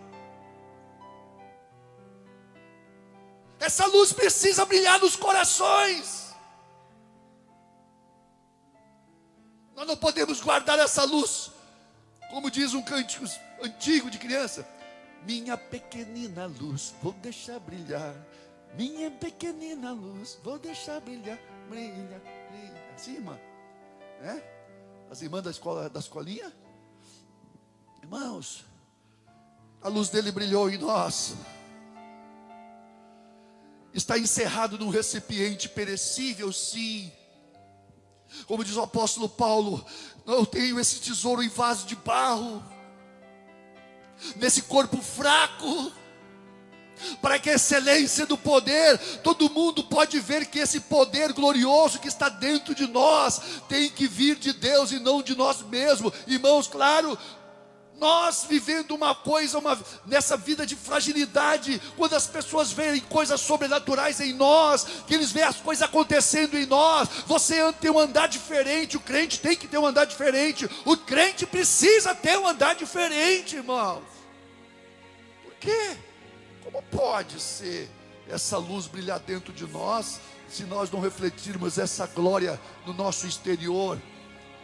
Essa 3.59 3.85
luz 3.87 4.11
precisa 4.13 4.65
brilhar 4.65 4.99
nos 4.99 5.15
corações. 5.15 6.24
Nós 9.75 9.87
não 9.87 9.97
podemos 9.97 10.41
guardar 10.41 10.79
essa 10.79 11.03
luz, 11.03 11.51
como 12.29 12.49
diz 12.49 12.73
um 12.73 12.81
cântico 12.81 13.25
antigo 13.61 14.09
de 14.09 14.17
criança. 14.17 14.67
Minha 15.23 15.57
pequenina 15.57 16.45
luz, 16.45 16.93
vou 17.01 17.13
deixar 17.13 17.59
brilhar. 17.59 18.15
Minha 18.75 19.11
pequenina 19.11 19.91
luz, 19.91 20.37
vou 20.43 20.57
deixar 20.57 20.99
brilhar. 21.01 21.39
Brilha, 21.69 22.21
brilha. 22.49 22.93
Assim, 22.95 23.15
irmã. 23.15 23.37
É? 24.21 24.41
As 25.09 25.21
irmãs 25.21 25.43
da 25.43 25.51
escola, 25.51 25.89
da 25.89 25.99
escolinha. 25.99 26.51
Irmãos, 28.01 28.65
a 29.81 29.89
luz 29.89 30.09
dele 30.09 30.31
brilhou 30.31 30.69
em 30.69 30.77
nós 30.77 31.35
está 33.95 34.19
encerrado 34.19 34.77
num 34.77 34.89
recipiente 34.89 35.69
perecível, 35.69 36.51
sim. 36.51 37.11
Como 38.47 38.63
diz 38.63 38.75
o 38.75 38.81
apóstolo 38.81 39.27
Paulo, 39.27 39.85
eu 40.25 40.45
tenho 40.45 40.79
esse 40.79 40.99
tesouro 40.99 41.43
em 41.43 41.49
vaso 41.49 41.85
de 41.85 41.95
barro, 41.95 42.63
nesse 44.35 44.63
corpo 44.63 45.01
fraco, 45.01 45.91
para 47.21 47.37
que 47.37 47.49
a 47.49 47.53
excelência 47.53 48.25
do 48.25 48.37
poder, 48.37 48.97
todo 49.21 49.49
mundo 49.49 49.83
pode 49.83 50.19
ver 50.19 50.45
que 50.45 50.59
esse 50.59 50.79
poder 50.81 51.33
glorioso 51.33 51.99
que 51.99 52.07
está 52.07 52.29
dentro 52.29 52.73
de 52.73 52.87
nós 52.87 53.41
tem 53.67 53.89
que 53.89 54.07
vir 54.07 54.35
de 54.37 54.53
Deus 54.53 54.91
e 54.91 54.99
não 54.99 55.21
de 55.21 55.35
nós 55.35 55.61
mesmos. 55.61 56.13
Irmãos, 56.25 56.67
claro, 56.67 57.17
nós 57.99 58.45
vivendo 58.47 58.91
uma 58.91 59.15
coisa, 59.15 59.57
uma, 59.57 59.79
nessa 60.05 60.35
vida 60.35 60.65
de 60.65 60.75
fragilidade, 60.75 61.81
quando 61.95 62.13
as 62.13 62.27
pessoas 62.27 62.71
veem 62.71 62.99
coisas 63.01 63.39
sobrenaturais 63.39 64.19
em 64.19 64.33
nós, 64.33 64.85
que 65.07 65.13
eles 65.13 65.31
veem 65.31 65.45
as 65.45 65.57
coisas 65.57 65.83
acontecendo 65.83 66.57
em 66.57 66.65
nós, 66.65 67.07
você 67.25 67.71
tem 67.73 67.91
um 67.91 67.99
andar 67.99 68.27
diferente, 68.27 68.97
o 68.97 68.99
crente 68.99 69.39
tem 69.39 69.55
que 69.55 69.67
ter 69.67 69.77
um 69.77 69.85
andar 69.85 70.05
diferente, 70.05 70.69
o 70.83 70.97
crente 70.97 71.45
precisa 71.45 72.13
ter 72.13 72.37
um 72.37 72.47
andar 72.47 72.75
diferente, 72.75 73.55
irmãos. 73.55 74.03
Por 75.43 75.53
quê? 75.55 75.97
Como 76.63 76.81
pode 76.83 77.39
ser 77.39 77.89
essa 78.29 78.57
luz 78.57 78.87
brilhar 78.87 79.19
dentro 79.19 79.53
de 79.53 79.65
nós, 79.67 80.19
se 80.49 80.63
nós 80.63 80.91
não 80.91 80.99
refletirmos 80.99 81.77
essa 81.77 82.05
glória 82.07 82.59
no 82.85 82.93
nosso 82.93 83.25
exterior? 83.25 83.99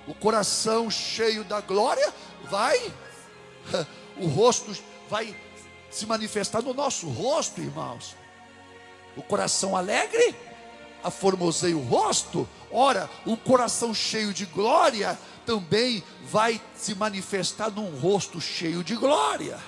O 0.07 0.15
coração 0.15 0.89
cheio 0.89 1.43
da 1.43 1.61
glória 1.61 2.11
vai 2.49 2.91
o 4.17 4.27
rosto 4.27 4.75
vai 5.09 5.35
se 5.89 6.05
manifestar 6.05 6.61
no 6.61 6.73
nosso 6.73 7.07
rosto, 7.09 7.61
irmãos. 7.61 8.15
O 9.15 9.21
coração 9.21 9.75
alegre 9.75 10.35
aformoseia 11.03 11.75
o 11.75 11.83
rosto. 11.83 12.47
Ora, 12.71 13.09
o 13.25 13.35
coração 13.35 13.93
cheio 13.93 14.33
de 14.33 14.45
glória 14.45 15.19
também 15.45 16.03
vai 16.23 16.61
se 16.75 16.95
manifestar 16.95 17.69
num 17.71 17.99
rosto 17.99 18.39
cheio 18.39 18.83
de 18.83 18.95
glória. 18.95 19.59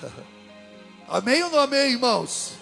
Amém 1.08 1.44
ou 1.44 1.50
não 1.50 1.60
amém, 1.60 1.92
irmãos? 1.92 2.54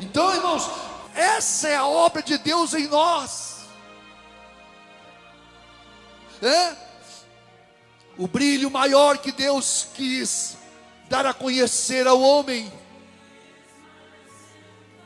Então, 0.00 0.32
irmãos, 0.32 0.70
essa 1.14 1.68
é 1.68 1.76
a 1.76 1.86
obra 1.86 2.22
de 2.22 2.38
Deus 2.38 2.72
em 2.72 2.86
nós. 2.86 3.64
É? 6.40 6.83
O 8.16 8.28
brilho 8.28 8.70
maior 8.70 9.18
que 9.18 9.32
Deus 9.32 9.88
quis 9.94 10.56
dar 11.08 11.26
a 11.26 11.34
conhecer 11.34 12.06
ao 12.06 12.20
homem. 12.20 12.72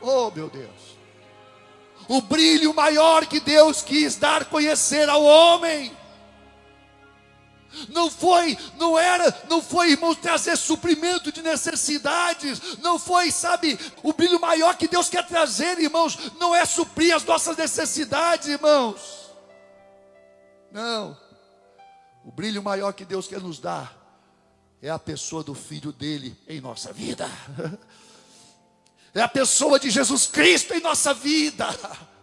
Oh, 0.01 0.31
meu 0.31 0.49
Deus. 0.49 0.97
O 2.07 2.21
brilho 2.21 2.73
maior 2.73 3.25
que 3.25 3.39
Deus 3.39 3.81
quis 3.81 4.15
dar 4.15 4.43
a 4.43 4.45
conhecer 4.45 5.09
ao 5.09 5.23
homem. 5.23 5.95
Não 7.89 8.09
foi, 8.09 8.57
não 8.77 8.97
era, 8.97 9.43
não 9.47 9.61
foi, 9.61 9.91
irmãos, 9.91 10.17
trazer 10.17 10.57
suprimento 10.57 11.31
de 11.31 11.41
necessidades, 11.41 12.77
não 12.79 12.97
foi, 12.97 13.31
sabe, 13.31 13.79
o 14.01 14.11
brilho 14.11 14.39
maior 14.39 14.75
que 14.75 14.87
Deus 14.87 15.07
quer 15.07 15.25
trazer, 15.27 15.77
irmãos, 15.77 16.17
não 16.39 16.55
é 16.55 16.65
suprir 16.65 17.15
as 17.15 17.23
nossas 17.23 17.55
necessidades, 17.55 18.47
irmãos. 18.47 19.29
Não. 20.71 21.15
O 22.29 22.31
brilho 22.31 22.61
maior 22.61 22.93
que 22.93 23.03
Deus 23.03 23.25
quer 23.25 23.41
nos 23.41 23.57
dar 23.57 23.91
é 24.83 24.87
a 24.87 24.99
pessoa 24.99 25.43
do 25.43 25.55
Filho 25.55 25.91
dele 25.91 26.37
em 26.47 26.61
nossa 26.61 26.93
vida. 26.93 27.27
É 29.11 29.21
a 29.21 29.27
pessoa 29.27 29.79
de 29.79 29.89
Jesus 29.89 30.27
Cristo 30.27 30.71
em 30.71 30.79
nossa 30.81 31.15
vida. 31.15 31.65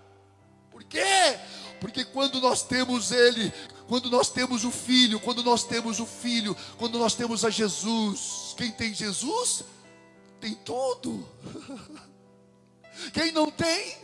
Por 0.71 0.85
quê? 0.85 1.37
Porque 1.81 2.05
quando 2.05 2.41
nós 2.41 2.63
temos 2.63 3.11
Ele, 3.11 3.53
quando 3.89 4.09
nós 4.09 4.31
temos 4.31 4.65
o 4.65 4.71
Filho, 4.71 5.19
quando 5.19 5.43
nós 5.43 5.65
temos 5.65 5.99
o 5.99 6.07
Filho, 6.07 6.57
quando 6.79 6.97
nós 6.97 7.17
temos 7.17 7.45
a 7.45 7.51
Jesus, 7.51 8.55
quem 8.57 8.71
tem 8.71 8.95
Jesus, 8.95 9.65
tem 10.41 10.55
tudo. 10.55 11.29
Quem 13.13 13.33
não 13.33 13.51
tem, 13.51 13.97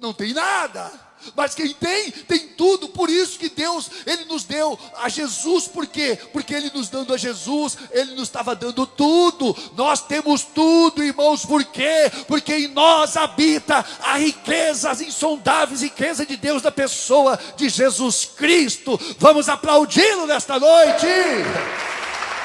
não 0.00 0.12
tem 0.12 0.34
nada. 0.34 1.07
Mas 1.36 1.54
quem 1.54 1.72
tem, 1.74 2.10
tem 2.10 2.48
tudo. 2.48 2.88
Por 2.88 3.10
isso 3.10 3.38
que 3.38 3.48
Deus, 3.48 3.90
Ele 4.06 4.24
nos 4.24 4.44
deu 4.44 4.78
a 4.98 5.08
Jesus. 5.08 5.66
Por 5.68 5.86
quê? 5.86 6.18
Porque 6.32 6.54
Ele 6.54 6.70
nos 6.74 6.88
dando 6.88 7.12
a 7.12 7.16
Jesus, 7.16 7.76
Ele 7.90 8.14
nos 8.14 8.24
estava 8.24 8.54
dando 8.54 8.86
tudo. 8.86 9.56
Nós 9.76 10.00
temos 10.00 10.42
tudo, 10.42 11.02
irmãos. 11.02 11.44
Por 11.44 11.64
quê? 11.64 12.10
Porque 12.26 12.54
em 12.54 12.68
nós 12.68 13.16
habita 13.16 13.84
a 14.00 14.18
riqueza, 14.18 14.90
as 14.90 15.00
insondáveis 15.00 15.82
riqueza 15.82 16.24
de 16.24 16.36
Deus 16.36 16.62
da 16.62 16.70
pessoa 16.70 17.38
de 17.56 17.68
Jesus 17.68 18.24
Cristo. 18.36 18.98
Vamos 19.18 19.48
aplaudi-lo 19.48 20.26
nesta 20.26 20.58
noite. 20.58 21.06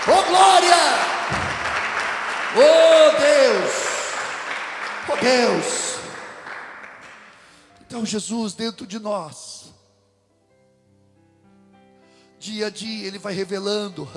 Oh 0.08 0.24
glória! 0.24 0.76
Oh 2.56 3.20
Deus! 3.20 3.72
Oh 5.10 5.16
Deus! 5.18 5.93
Então, 7.94 8.04
Jesus 8.04 8.56
dentro 8.56 8.88
de 8.88 8.98
nós, 8.98 9.66
dia 12.40 12.66
a 12.66 12.70
dia, 12.72 13.06
Ele 13.06 13.20
vai 13.20 13.36
revelando 13.36 14.10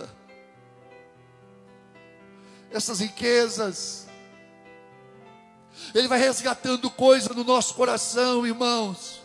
essas 2.72 3.00
riquezas, 3.00 4.08
Ele 5.94 6.08
vai 6.08 6.18
resgatando 6.18 6.90
coisa 6.90 7.34
no 7.34 7.44
nosso 7.44 7.74
coração, 7.74 8.46
irmãos. 8.46 9.20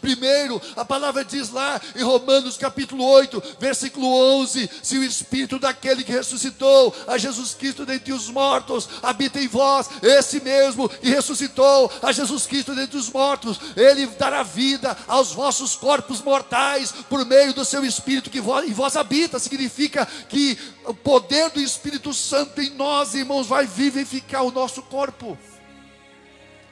Primeiro, 0.00 0.60
a 0.76 0.84
palavra 0.84 1.24
diz 1.24 1.50
lá 1.50 1.80
em 1.94 2.02
Romanos 2.02 2.56
capítulo 2.56 3.04
8, 3.04 3.42
versículo 3.58 4.06
11: 4.40 4.70
Se 4.82 4.98
o 4.98 5.04
Espírito 5.04 5.58
daquele 5.58 6.04
que 6.04 6.12
ressuscitou 6.12 6.94
a 7.06 7.18
Jesus 7.18 7.54
Cristo 7.54 7.84
dentre 7.84 8.12
os 8.12 8.28
mortos 8.28 8.88
habita 9.02 9.40
em 9.40 9.48
vós, 9.48 9.88
esse 10.02 10.40
mesmo 10.40 10.88
que 10.88 11.08
ressuscitou 11.08 11.90
a 12.02 12.12
Jesus 12.12 12.46
Cristo 12.46 12.74
dentre 12.74 12.96
os 12.96 13.10
mortos, 13.10 13.58
ele 13.76 14.06
dará 14.06 14.42
vida 14.42 14.96
aos 15.06 15.32
vossos 15.32 15.74
corpos 15.74 16.20
mortais 16.20 16.92
por 17.08 17.24
meio 17.24 17.52
do 17.52 17.64
seu 17.64 17.84
Espírito 17.84 18.30
que 18.30 18.38
em 18.38 18.72
vós 18.72 18.96
habita. 18.96 19.38
Significa 19.38 20.06
que 20.28 20.58
o 20.84 20.94
poder 20.94 21.50
do 21.50 21.60
Espírito 21.60 22.12
Santo 22.12 22.60
em 22.60 22.70
nós, 22.70 23.14
irmãos, 23.14 23.46
vai 23.46 23.66
vivificar 23.66 24.42
o 24.44 24.52
nosso 24.52 24.82
corpo, 24.82 25.38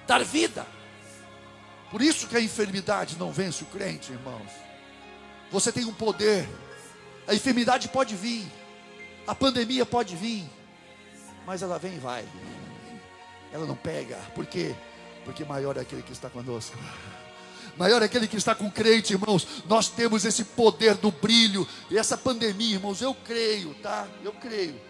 dar 0.07 0.25
vida. 0.25 0.80
Por 1.91 2.01
isso 2.01 2.29
que 2.29 2.37
a 2.37 2.41
enfermidade 2.41 3.17
não 3.19 3.33
vence 3.33 3.65
o 3.65 3.67
crente, 3.67 4.13
irmãos. 4.13 4.51
Você 5.51 5.73
tem 5.73 5.85
um 5.85 5.93
poder. 5.93 6.49
A 7.27 7.35
enfermidade 7.35 7.89
pode 7.89 8.15
vir, 8.17 8.45
a 9.27 9.35
pandemia 9.35 9.85
pode 9.87 10.17
vir, 10.17 10.45
mas 11.47 11.63
ela 11.63 11.79
vem 11.79 11.95
e 11.95 11.99
vai. 11.99 12.25
Ela 13.53 13.67
não 13.67 13.77
pega. 13.77 14.17
Por 14.35 14.47
quê? 14.47 14.75
Porque 15.25 15.45
maior 15.45 15.77
é 15.77 15.81
aquele 15.81 16.03
que 16.03 16.13
está 16.13 16.31
conosco. 16.31 16.77
Maior 17.77 18.03
é 18.03 18.05
aquele 18.05 18.27
que 18.27 18.37
está 18.37 18.55
com 18.55 18.67
o 18.67 18.71
crente, 18.71 19.13
irmãos. 19.13 19.65
Nós 19.67 19.89
temos 19.89 20.25
esse 20.25 20.45
poder 20.45 20.95
do 20.97 21.11
brilho. 21.11 21.67
E 21.91 21.99
essa 21.99 22.17
pandemia, 22.17 22.75
irmãos, 22.75 23.01
eu 23.01 23.15
creio, 23.15 23.75
tá? 23.75 24.07
Eu 24.23 24.33
creio 24.33 24.81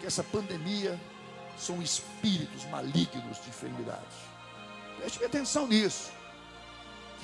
que 0.00 0.06
essa 0.06 0.22
pandemia 0.22 1.00
são 1.58 1.82
espíritos 1.82 2.64
malignos 2.66 3.42
de 3.42 3.48
enfermidade. 3.48 4.16
Preste 4.98 5.24
atenção 5.24 5.66
nisso. 5.66 6.15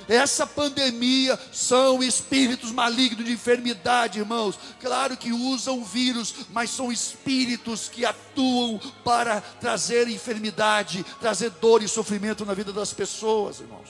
Essa 0.08 0.46
pandemia 0.46 1.38
são 1.52 2.02
espíritos 2.02 2.70
malignos 2.70 3.24
de 3.24 3.32
enfermidade, 3.32 4.18
irmãos. 4.18 4.58
Claro 4.80 5.16
que 5.16 5.32
usam 5.32 5.84
vírus, 5.84 6.34
mas 6.50 6.70
são 6.70 6.92
espíritos 6.92 7.88
que 7.88 8.04
atuam 8.04 8.80
para 9.04 9.40
trazer 9.40 10.08
enfermidade, 10.08 11.04
trazer 11.20 11.50
dor 11.50 11.82
e 11.82 11.88
sofrimento 11.88 12.44
na 12.44 12.54
vida 12.54 12.72
das 12.72 12.92
pessoas, 12.92 13.60
irmãos. 13.60 13.88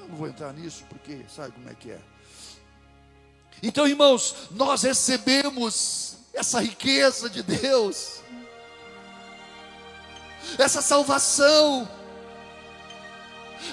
Eu 0.00 0.08
não 0.08 0.16
vou 0.16 0.28
entrar 0.28 0.52
nisso 0.52 0.84
porque 0.88 1.24
sabe 1.34 1.52
como 1.52 1.68
é 1.68 1.74
que 1.74 1.90
é. 1.90 2.00
Então, 3.62 3.86
irmãos, 3.86 4.34
nós 4.52 4.82
recebemos 4.82 6.18
essa 6.32 6.60
riqueza 6.60 7.28
de 7.28 7.42
Deus, 7.42 8.20
essa 10.56 10.80
salvação 10.80 11.88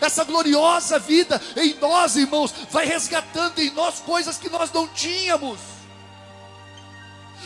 essa 0.02 0.24
gloriosa 0.24 1.00
vida 1.00 1.42
em 1.56 1.76
nós, 1.76 2.16
irmãos, 2.16 2.54
vai 2.72 2.86
resgatando 2.86 3.60
em 3.60 3.72
nós 3.72 4.00
coisas 4.00 4.38
que 4.38 4.50
nós 4.50 4.72
não 4.72 4.88
tínhamos. 4.88 5.60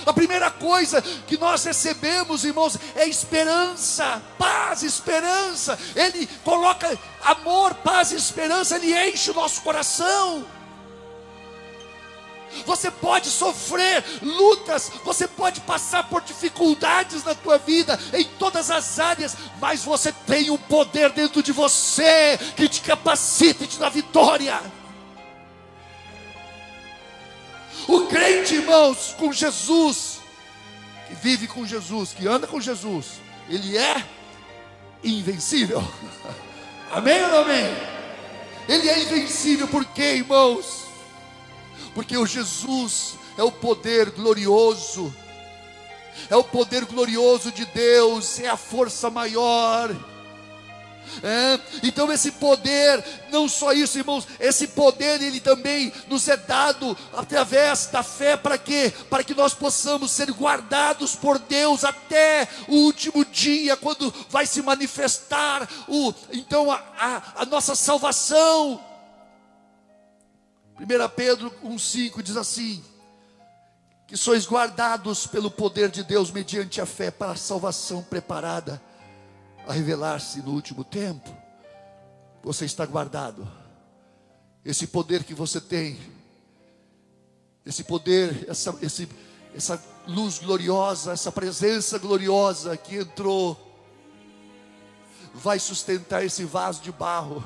A 0.05 0.13
primeira 0.13 0.49
coisa 0.49 1.01
que 1.01 1.37
nós 1.37 1.63
recebemos, 1.63 2.45
irmãos, 2.45 2.77
é 2.95 3.07
esperança, 3.07 4.21
paz, 4.37 4.81
esperança. 4.83 5.77
Ele 5.95 6.27
coloca 6.43 6.97
amor, 7.23 7.75
paz 7.75 8.11
e 8.11 8.15
esperança, 8.15 8.75
ele 8.75 8.93
enche 9.09 9.31
o 9.31 9.33
nosso 9.33 9.61
coração. 9.61 10.45
Você 12.65 12.89
pode 12.89 13.29
sofrer 13.29 14.03
lutas, 14.21 14.91
você 15.03 15.27
pode 15.27 15.61
passar 15.61 16.03
por 16.09 16.21
dificuldades 16.21 17.23
na 17.23 17.35
tua 17.35 17.57
vida, 17.57 17.99
em 18.13 18.23
todas 18.23 18.71
as 18.71 18.99
áreas, 18.99 19.35
mas 19.59 19.83
você 19.83 20.11
tem 20.11 20.49
um 20.49 20.57
poder 20.57 21.11
dentro 21.11 21.41
de 21.43 21.51
você 21.51 22.39
que 22.55 22.67
te 22.67 22.81
capacita 22.81 23.63
e 23.63 23.67
te 23.67 23.77
dá 23.77 23.89
vitória. 23.89 24.59
O 27.87 28.05
crente, 28.07 28.55
irmãos, 28.55 29.15
com 29.17 29.33
Jesus, 29.33 30.19
que 31.07 31.15
vive 31.15 31.47
com 31.47 31.65
Jesus, 31.65 32.13
que 32.13 32.27
anda 32.27 32.45
com 32.45 32.61
Jesus, 32.61 33.19
ele 33.49 33.77
é 33.77 34.05
invencível. 35.03 35.83
Amém 36.91 37.23
ou 37.23 37.29
não 37.29 37.39
amém? 37.39 37.65
Ele 38.67 38.89
é 38.89 38.99
invencível 38.99 39.67
porque, 39.67 40.03
irmãos, 40.03 40.88
porque 41.99 42.15
o 42.15 42.25
Jesus 42.25 43.15
é 43.37 43.43
o 43.43 43.51
poder 43.51 44.11
glorioso, 44.11 45.13
é 46.29 46.35
o 46.37 46.45
poder 46.45 46.85
glorioso 46.85 47.51
de 47.51 47.65
Deus, 47.65 48.39
é 48.39 48.47
a 48.47 48.55
força 48.55 49.09
maior. 49.09 49.93
É, 51.21 51.59
então 51.83 52.09
esse 52.09 52.31
poder, 52.31 53.03
não 53.29 53.49
só 53.49 53.73
isso, 53.73 53.97
irmãos, 53.97 54.25
esse 54.39 54.69
poder 54.69 55.21
ele 55.21 55.41
também 55.41 55.91
nos 56.07 56.25
é 56.29 56.37
dado 56.37 56.97
através 57.11 57.87
da 57.87 58.01
fé 58.01 58.37
para 58.37 58.57
quê? 58.57 58.93
Para 59.09 59.21
que 59.21 59.33
nós 59.33 59.53
possamos 59.53 60.09
ser 60.09 60.31
guardados 60.31 61.17
por 61.17 61.37
Deus 61.37 61.83
até 61.83 62.47
o 62.69 62.75
último 62.75 63.25
dia, 63.25 63.75
quando 63.75 64.13
vai 64.29 64.45
se 64.45 64.61
manifestar 64.61 65.67
o 65.85 66.13
então 66.31 66.71
a, 66.71 66.81
a, 66.97 67.41
a 67.41 67.45
nossa 67.45 67.75
salvação. 67.75 68.88
1 70.79 71.09
Pedro 71.15 71.51
1,5 71.63 72.21
diz 72.21 72.37
assim: 72.37 72.83
que 74.09 74.17
sois 74.17 74.47
guardados 74.47 75.27
pelo 75.27 75.51
poder 75.51 75.91
de 75.91 76.03
Deus 76.03 76.31
mediante 76.31 76.81
a 76.81 76.85
fé 76.85 77.11
para 77.11 77.33
a 77.33 77.35
salvação 77.35 78.01
preparada 78.01 78.81
a 79.67 79.71
revelar-se 79.71 80.41
no 80.41 80.51
último 80.51 80.83
tempo. 80.83 81.29
Você 82.41 82.65
está 82.65 82.87
guardado. 82.87 83.47
Esse 84.65 84.87
poder 84.87 85.23
que 85.23 85.33
você 85.35 85.61
tem, 85.61 85.99
esse 87.63 87.83
poder, 87.83 88.49
essa, 88.49 88.75
esse, 88.81 89.07
essa 89.53 89.79
luz 90.07 90.39
gloriosa, 90.39 91.11
essa 91.11 91.31
presença 91.31 91.99
gloriosa 91.99 92.75
que 92.75 92.95
entrou, 92.95 93.55
vai 95.35 95.59
sustentar 95.59 96.25
esse 96.25 96.45
vaso 96.45 96.81
de 96.81 96.91
barro, 96.91 97.43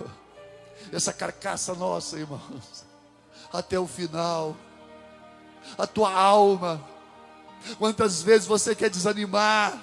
essa 0.93 1.11
carcaça 1.11 1.75
nossa, 1.75 2.17
irmãos 2.17 2.92
até 3.53 3.79
o 3.79 3.87
final. 3.87 4.57
A 5.77 5.87
tua 5.87 6.11
alma. 6.11 6.83
Quantas 7.77 8.21
vezes 8.21 8.45
você 8.45 8.75
quer 8.75 8.89
desanimar? 8.89 9.81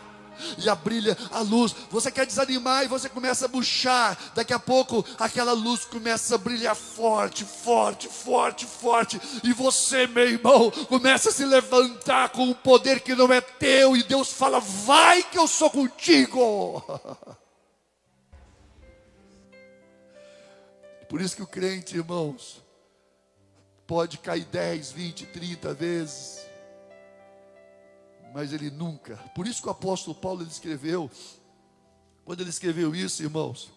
e 0.59 0.69
a 0.69 0.75
brilha 0.75 1.17
a 1.31 1.41
luz. 1.41 1.75
Você 1.91 2.11
quer 2.11 2.27
desanimar 2.27 2.85
e 2.85 2.89
você 2.89 3.09
começa 3.09 3.45
a 3.45 3.49
buchar. 3.49 4.19
Daqui 4.35 4.53
a 4.53 4.59
pouco 4.59 5.07
aquela 5.19 5.53
luz 5.53 5.85
começa 5.85 6.35
a 6.35 6.39
brilhar 6.39 6.75
forte, 6.75 7.45
forte, 7.45 8.09
forte, 8.09 8.67
forte. 8.67 9.21
E 9.45 9.53
você, 9.53 10.07
meu 10.07 10.29
irmão, 10.29 10.71
começa 10.89 11.29
a 11.31 11.33
se 11.33 11.45
levantar 11.45 12.31
com 12.31 12.45
um 12.45 12.55
poder 12.55 13.01
que 13.01 13.15
não 13.15 13.33
é 13.33 13.41
teu. 13.41 13.97
E 13.97 14.03
Deus 14.03 14.33
fala: 14.33 14.61
Vai 14.61 15.23
que 15.23 15.39
eu 15.39 15.47
sou 15.47 15.71
contigo. 15.71 16.83
Por 21.09 21.21
isso 21.21 21.35
que 21.35 21.43
o 21.43 21.47
crente, 21.47 21.97
irmãos, 21.97 22.63
pode 23.91 24.19
cair 24.19 24.45
10, 24.45 24.93
20, 24.93 25.27
30 25.27 25.75
vezes, 25.75 26.47
mas 28.33 28.53
ele 28.53 28.71
nunca. 28.71 29.17
Por 29.35 29.49
isso 29.49 29.61
que 29.61 29.67
o 29.67 29.73
apóstolo 29.73 30.15
Paulo 30.15 30.43
ele 30.43 30.49
escreveu, 30.49 31.11
quando 32.25 32.43
ele 32.43 32.51
escreveu 32.51 32.95
isso, 32.95 33.21
irmãos, 33.21 33.69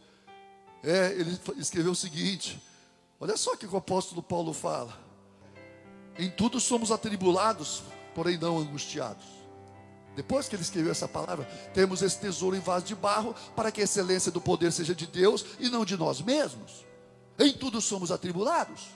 é, 0.84 1.14
ele 1.14 1.36
escreveu 1.58 1.94
o 1.94 1.96
seguinte: 1.96 2.62
olha 3.20 3.36
só 3.36 3.54
o 3.54 3.58
que 3.58 3.66
o 3.66 3.76
apóstolo 3.76 4.22
Paulo 4.22 4.54
fala. 4.54 4.96
Em 6.20 6.30
tudo 6.30 6.60
somos 6.60 6.92
atribulados, 6.92 7.82
porém 8.14 8.38
não 8.38 8.60
angustiados. 8.60 9.26
Depois 10.16 10.48
que 10.48 10.56
ele 10.56 10.62
escreveu 10.62 10.92
essa 10.92 11.08
palavra, 11.08 11.46
temos 11.74 12.04
esse 12.04 12.20
tesouro 12.20 12.56
em 12.56 12.60
vaso 12.60 12.86
de 12.86 12.94
barro, 12.94 13.34
para 13.56 13.72
que 13.72 13.82
a 13.82 13.84
excelência 13.84 14.32
do 14.32 14.40
poder 14.40 14.72
seja 14.72 14.94
de 14.94 15.08
Deus 15.08 15.44
e 15.60 15.70
não 15.70 15.84
de 15.84 15.98
nós 15.98 16.22
mesmos. 16.22 16.86
Em 17.40 17.52
tudo 17.52 17.82
somos 17.82 18.12
atribulados, 18.12 18.90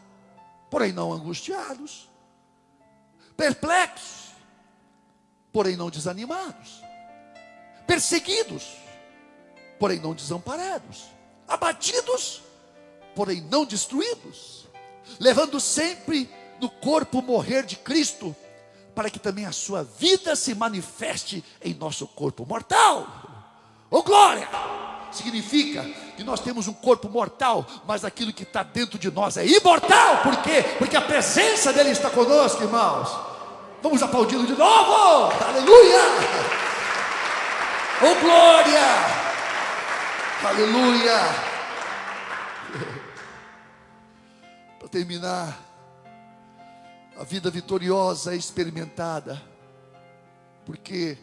porém 0.70 0.91
não 0.91 1.11
angustiados, 1.13 2.09
perplexos, 3.36 4.32
porém 5.51 5.76
não 5.76 5.89
desanimados, 5.89 6.82
perseguidos, 7.86 8.76
porém 9.80 9.99
não 9.99 10.13
desamparados, 10.13 11.05
abatidos, 11.47 12.41
porém 13.15 13.41
não 13.41 13.65
destruídos, 13.65 14.68
levando 15.20 15.59
sempre 15.59 16.30
no 16.59 16.70
corpo 16.70 17.22
morrer 17.22 17.63
de 17.63 17.76
Cristo 17.76 18.36
para 18.97 19.11
que 19.11 19.20
também 19.20 19.45
a 19.45 19.51
sua 19.51 19.84
vida 19.84 20.36
se 20.36 20.55
manifeste 20.55 21.43
em 21.61 21.76
nosso 21.76 22.07
corpo 22.07 22.45
mortal. 22.47 23.05
Oh 23.91 24.01
glória! 24.01 24.49
Significa 25.12 25.84
que 26.16 26.24
nós 26.24 26.39
temos 26.39 26.68
um 26.68 26.74
corpo 26.74 27.10
mortal, 27.10 27.66
mas 27.86 28.03
aquilo 28.03 28.34
que 28.34 28.43
está 28.43 28.64
dentro 28.64 28.99
de 28.99 29.10
nós 29.10 29.38
é 29.38 29.45
imortal. 29.45 30.18
Por 30.24 30.38
quê? 30.41 30.64
Porque 30.78 30.97
a 30.97 31.01
presença 31.01 31.72
dele 31.74 31.91
está 31.91 32.10
conosco, 32.10 32.64
irmãos. 32.64 33.10
Vamos 33.82 34.01
aplaudi-lo 34.01 34.45
de 34.45 34.53
novo! 34.53 35.32
Aleluia! 35.43 36.01
Oh 38.01 38.16
glória! 38.22 38.82
Aleluia! 40.43 41.20
Para 44.80 44.88
terminar, 44.89 45.58
a 47.18 47.24
vida 47.24 47.49
vitoriosa 47.49 48.34
é 48.34 48.38
experimentada. 48.38 49.41
Por 50.66 50.78
quê? 50.78 51.18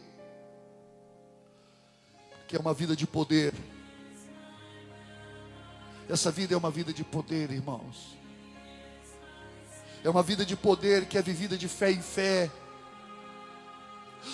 Porque 2.40 2.56
é 2.56 2.58
uma 2.58 2.74
vida 2.74 2.96
de 2.96 3.06
poder. 3.06 3.52
Essa 6.08 6.30
vida 6.30 6.54
é 6.54 6.56
uma 6.56 6.70
vida 6.70 6.92
de 6.92 7.02
poder, 7.02 7.50
irmãos. 7.50 8.16
É 10.02 10.10
uma 10.10 10.22
vida 10.22 10.44
de 10.44 10.54
poder 10.54 11.06
que 11.06 11.16
é 11.16 11.22
vivida 11.22 11.56
de 11.56 11.66
fé 11.66 11.90
em 11.90 12.02
fé 12.02 12.50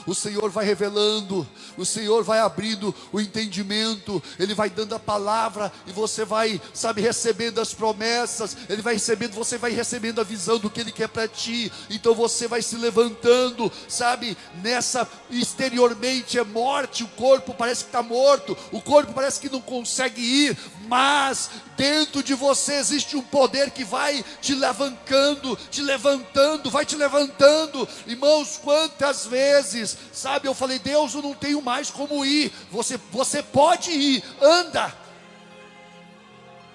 o 0.06 0.14
Senhor 0.14 0.50
vai 0.50 0.64
revelando, 0.64 1.46
o 1.76 1.84
Senhor 1.84 2.22
vai 2.22 2.40
abrindo 2.40 2.94
o 3.12 3.20
entendimento, 3.20 4.22
Ele 4.38 4.54
vai 4.54 4.70
dando 4.70 4.94
a 4.94 4.98
palavra 4.98 5.72
e 5.86 5.92
você 5.92 6.24
vai, 6.24 6.60
sabe, 6.72 7.00
recebendo 7.00 7.60
as 7.60 7.74
promessas, 7.74 8.56
Ele 8.68 8.82
vai 8.82 8.94
recebendo, 8.94 9.34
você 9.34 9.58
vai 9.58 9.72
recebendo 9.72 10.20
a 10.20 10.24
visão 10.24 10.58
do 10.58 10.70
que 10.70 10.80
Ele 10.80 10.92
quer 10.92 11.08
para 11.08 11.28
ti, 11.28 11.70
então 11.88 12.14
você 12.14 12.46
vai 12.46 12.62
se 12.62 12.76
levantando, 12.76 13.70
sabe, 13.88 14.36
nessa 14.62 15.08
exteriormente 15.30 16.38
é 16.38 16.44
morte, 16.44 17.04
o 17.04 17.08
corpo 17.08 17.54
parece 17.54 17.84
que 17.84 17.88
está 17.88 18.02
morto, 18.02 18.56
o 18.72 18.80
corpo 18.80 19.12
parece 19.12 19.40
que 19.40 19.48
não 19.48 19.60
consegue 19.60 20.20
ir, 20.20 20.58
mas 20.88 21.50
dentro 21.76 22.22
de 22.22 22.34
você 22.34 22.74
existe 22.74 23.16
um 23.16 23.22
poder 23.22 23.70
que 23.70 23.84
vai 23.84 24.22
te 24.42 24.54
levantando, 24.54 25.56
te 25.70 25.80
levantando, 25.80 26.70
vai 26.70 26.84
te 26.84 26.96
levantando, 26.96 27.88
irmãos, 28.06 28.60
quantas 28.62 29.26
vezes 29.26 29.79
vezes, 29.80 29.98
sabe, 30.12 30.46
eu 30.46 30.54
falei, 30.54 30.78
Deus, 30.78 31.14
eu 31.14 31.22
não 31.22 31.34
tenho 31.34 31.60
mais 31.60 31.90
como 31.90 32.24
ir. 32.24 32.52
Você, 32.70 32.96
você 33.10 33.42
pode 33.42 33.90
ir, 33.90 34.24
anda. 34.40 34.94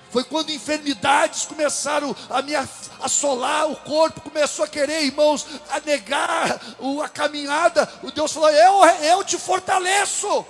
Foi 0.10 0.24
quando 0.24 0.50
enfermidades 0.50 1.46
começaram 1.46 2.16
a 2.30 2.42
me 2.42 2.54
assolar, 3.02 3.70
o 3.70 3.76
corpo 3.76 4.22
começou 4.22 4.64
a 4.64 4.68
querer, 4.68 5.04
irmãos, 5.04 5.46
a 5.70 5.80
negar 5.82 6.60
a 7.04 7.10
caminhada. 7.10 7.92
O 8.02 8.10
Deus 8.12 8.32
falou: 8.32 8.50
Eu, 8.50 8.86
eu 8.86 9.24
te 9.26 9.38
fortaleço, 9.38 10.46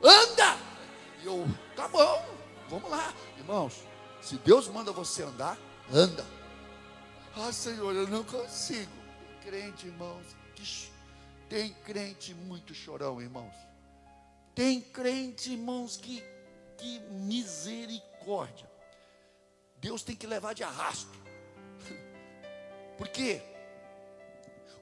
anda. 0.00 0.56
E 1.20 1.26
eu, 1.26 1.48
tá 1.74 1.88
bom, 1.88 2.24
vamos 2.68 2.88
lá, 2.88 3.12
irmãos. 3.38 3.74
Se 4.20 4.36
Deus 4.36 4.68
manda 4.68 4.92
você 4.92 5.24
andar, 5.24 5.58
anda. 5.92 6.24
Ah, 7.36 7.50
Senhor, 7.50 7.92
eu 7.92 8.06
não 8.06 8.22
consigo. 8.22 8.92
Crente, 9.42 9.86
irmãos, 9.86 10.26
que 10.54 10.62
tem 11.48 11.72
crente 11.84 12.34
muito 12.34 12.74
chorão, 12.74 13.20
irmãos. 13.20 13.54
Tem 14.54 14.80
crente, 14.80 15.52
irmãos, 15.52 15.96
que, 15.96 16.22
que 16.76 17.00
misericórdia. 17.10 18.68
Deus 19.76 20.02
tem 20.02 20.16
que 20.16 20.26
levar 20.26 20.54
de 20.54 20.62
arrasto. 20.64 21.18
Por 22.98 23.08
quê? 23.08 23.42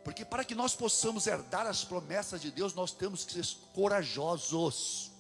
Porque 0.03 0.25
para 0.25 0.45
que 0.45 0.55
nós 0.55 0.75
possamos 0.75 1.27
herdar 1.27 1.67
as 1.67 1.85
promessas 1.85 2.41
de 2.41 2.51
Deus, 2.51 2.75
nós 2.75 2.93
temos 2.93 3.25
que 3.25 3.33
ser 3.33 3.59
corajosos. 3.73 5.11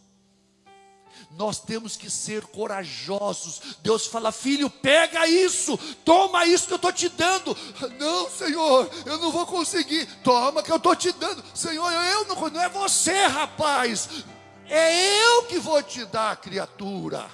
Nós 1.30 1.58
temos 1.58 1.96
que 1.96 2.10
ser 2.10 2.46
corajosos. 2.46 3.76
Deus 3.82 4.06
fala, 4.06 4.32
filho, 4.32 4.70
pega 4.70 5.26
isso, 5.26 5.76
toma 6.04 6.46
isso 6.46 6.66
que 6.66 6.72
eu 6.72 6.76
estou 6.76 6.92
te 6.92 7.08
dando. 7.08 7.56
Não, 7.98 8.30
Senhor, 8.30 8.90
eu 9.04 9.18
não 9.18 9.30
vou 9.30 9.46
conseguir. 9.46 10.06
Toma 10.22 10.62
que 10.62 10.72
eu 10.72 10.76
estou 10.76 10.96
te 10.96 11.12
dando. 11.12 11.44
Senhor, 11.54 11.92
eu 11.92 12.24
não, 12.26 12.50
não 12.50 12.62
é 12.62 12.68
você, 12.68 13.26
rapaz. 13.26 14.24
É 14.68 15.22
eu 15.24 15.44
que 15.44 15.58
vou 15.58 15.82
te 15.82 16.04
dar, 16.06 16.36
criatura. 16.36 17.26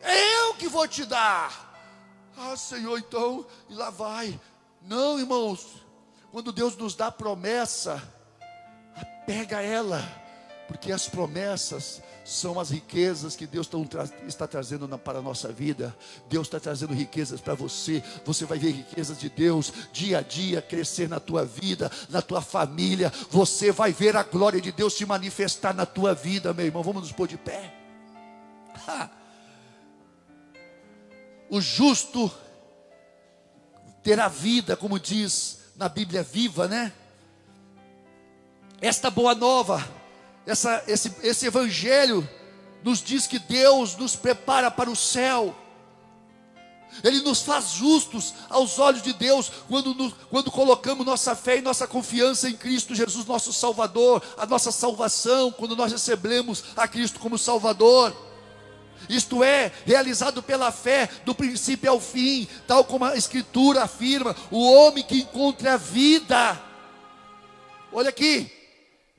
É 0.00 0.36
eu 0.38 0.54
que 0.54 0.68
vou 0.68 0.86
te 0.86 1.04
dar. 1.04 1.68
Ah, 2.36 2.56
Senhor, 2.56 2.98
então, 2.98 3.44
e 3.68 3.74
lá 3.74 3.90
vai. 3.90 4.40
Não, 4.80 5.18
irmãos, 5.18 5.66
quando 6.30 6.52
Deus 6.52 6.76
nos 6.76 6.94
dá 6.94 7.10
promessa, 7.10 8.00
pega 9.26 9.60
ela, 9.60 10.02
porque 10.68 10.92
as 10.92 11.08
promessas 11.08 12.02
são 12.22 12.60
as 12.60 12.68
riquezas 12.68 13.34
que 13.34 13.46
Deus 13.46 13.68
está 14.26 14.46
trazendo 14.46 14.86
para 14.98 15.18
a 15.18 15.22
nossa 15.22 15.50
vida. 15.50 15.96
Deus 16.28 16.46
está 16.46 16.60
trazendo 16.60 16.92
riquezas 16.92 17.40
para 17.40 17.54
você. 17.54 18.04
Você 18.26 18.44
vai 18.44 18.58
ver 18.58 18.72
riquezas 18.72 19.18
de 19.18 19.30
Deus 19.30 19.72
dia 19.94 20.18
a 20.18 20.20
dia 20.20 20.60
crescer 20.60 21.08
na 21.08 21.18
tua 21.18 21.42
vida, 21.42 21.90
na 22.10 22.20
tua 22.20 22.42
família. 22.42 23.10
Você 23.30 23.72
vai 23.72 23.92
ver 23.92 24.14
a 24.14 24.22
glória 24.22 24.60
de 24.60 24.70
Deus 24.70 24.92
se 24.92 25.06
manifestar 25.06 25.74
na 25.74 25.86
tua 25.86 26.14
vida, 26.14 26.52
meu 26.52 26.66
irmão. 26.66 26.82
Vamos 26.82 27.02
nos 27.02 27.12
pôr 27.12 27.26
de 27.26 27.38
pé. 27.38 27.74
O 31.48 31.62
justo 31.62 32.30
terá 34.02 34.28
vida, 34.28 34.76
como 34.76 35.00
diz 35.00 35.60
na 35.76 35.88
Bíblia 35.88 36.22
viva, 36.22 36.68
né? 36.68 36.92
Esta 38.82 39.10
boa 39.10 39.34
nova 39.34 39.96
essa, 40.48 40.82
esse, 40.88 41.12
esse 41.22 41.46
evangelho 41.46 42.26
nos 42.82 43.02
diz 43.02 43.26
que 43.26 43.38
Deus 43.38 43.96
nos 43.96 44.16
prepara 44.16 44.70
para 44.70 44.88
o 44.88 44.96
céu. 44.96 45.54
Ele 47.04 47.20
nos 47.20 47.42
faz 47.42 47.72
justos 47.72 48.32
aos 48.48 48.78
olhos 48.78 49.02
de 49.02 49.12
Deus 49.12 49.52
quando, 49.68 49.94
nos, 49.94 50.14
quando 50.30 50.50
colocamos 50.50 51.04
nossa 51.04 51.36
fé 51.36 51.58
e 51.58 51.60
nossa 51.60 51.86
confiança 51.86 52.48
em 52.48 52.56
Cristo 52.56 52.94
Jesus, 52.94 53.26
nosso 53.26 53.52
Salvador, 53.52 54.22
a 54.38 54.46
nossa 54.46 54.72
salvação, 54.72 55.52
quando 55.52 55.76
nós 55.76 55.92
recebemos 55.92 56.64
a 56.74 56.88
Cristo 56.88 57.20
como 57.20 57.36
Salvador. 57.36 58.16
Isto 59.06 59.44
é, 59.44 59.70
realizado 59.84 60.42
pela 60.42 60.72
fé, 60.72 61.10
do 61.26 61.34
princípio 61.34 61.90
ao 61.90 62.00
fim, 62.00 62.48
tal 62.66 62.84
como 62.84 63.04
a 63.04 63.16
Escritura 63.16 63.82
afirma: 63.82 64.34
o 64.50 64.64
homem 64.72 65.04
que 65.04 65.18
encontra 65.18 65.74
a 65.74 65.76
vida. 65.76 66.58
Olha 67.92 68.08
aqui, 68.08 68.50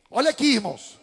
olha 0.09 0.31
aqui, 0.31 0.55
irmãos. 0.55 0.98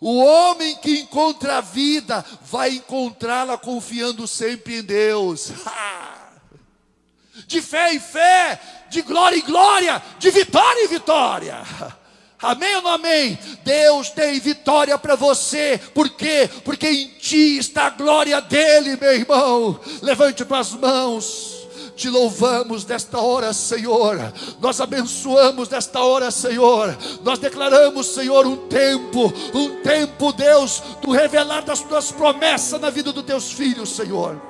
O 0.00 0.16
homem 0.16 0.76
que 0.76 1.00
encontra 1.00 1.58
a 1.58 1.60
vida 1.60 2.24
vai 2.42 2.70
encontrá-la 2.70 3.56
confiando 3.56 4.26
sempre 4.26 4.78
em 4.78 4.82
Deus. 4.82 5.52
De 7.46 7.60
fé 7.60 7.92
em 7.92 8.00
fé, 8.00 8.58
de 8.88 9.02
glória 9.02 9.36
em 9.36 9.42
glória, 9.42 10.02
de 10.18 10.30
vitória 10.30 10.84
em 10.84 10.88
vitória. 10.88 11.62
Amém 12.40 12.76
ou 12.76 12.82
não 12.82 12.92
amém? 12.92 13.38
Deus 13.62 14.10
tem 14.10 14.40
vitória 14.40 14.96
para 14.98 15.14
você, 15.14 15.80
por 15.94 16.08
quê? 16.08 16.48
Porque 16.64 16.88
em 16.88 17.08
ti 17.18 17.58
está 17.58 17.86
a 17.86 17.90
glória 17.90 18.40
dele, 18.40 18.96
meu 18.96 19.12
irmão. 19.12 19.80
Levante 20.02 20.46
as 20.50 20.72
mãos 20.72 21.55
te 21.96 22.10
louvamos 22.10 22.84
nesta 22.84 23.18
hora, 23.18 23.52
Senhor. 23.52 24.32
Nós 24.60 24.80
abençoamos 24.80 25.68
nesta 25.68 26.00
hora, 26.04 26.30
Senhor. 26.30 26.96
Nós 27.24 27.38
declaramos, 27.38 28.06
Senhor, 28.08 28.46
um 28.46 28.56
tempo, 28.68 29.32
um 29.54 29.80
tempo, 29.82 30.32
Deus, 30.32 30.82
do 31.00 31.10
revelar 31.10 31.64
das 31.64 31.80
tuas 31.80 32.12
promessas 32.12 32.80
na 32.80 32.90
vida 32.90 33.12
dos 33.12 33.24
teus 33.24 33.50
filhos, 33.50 33.96
Senhor. 33.96 34.40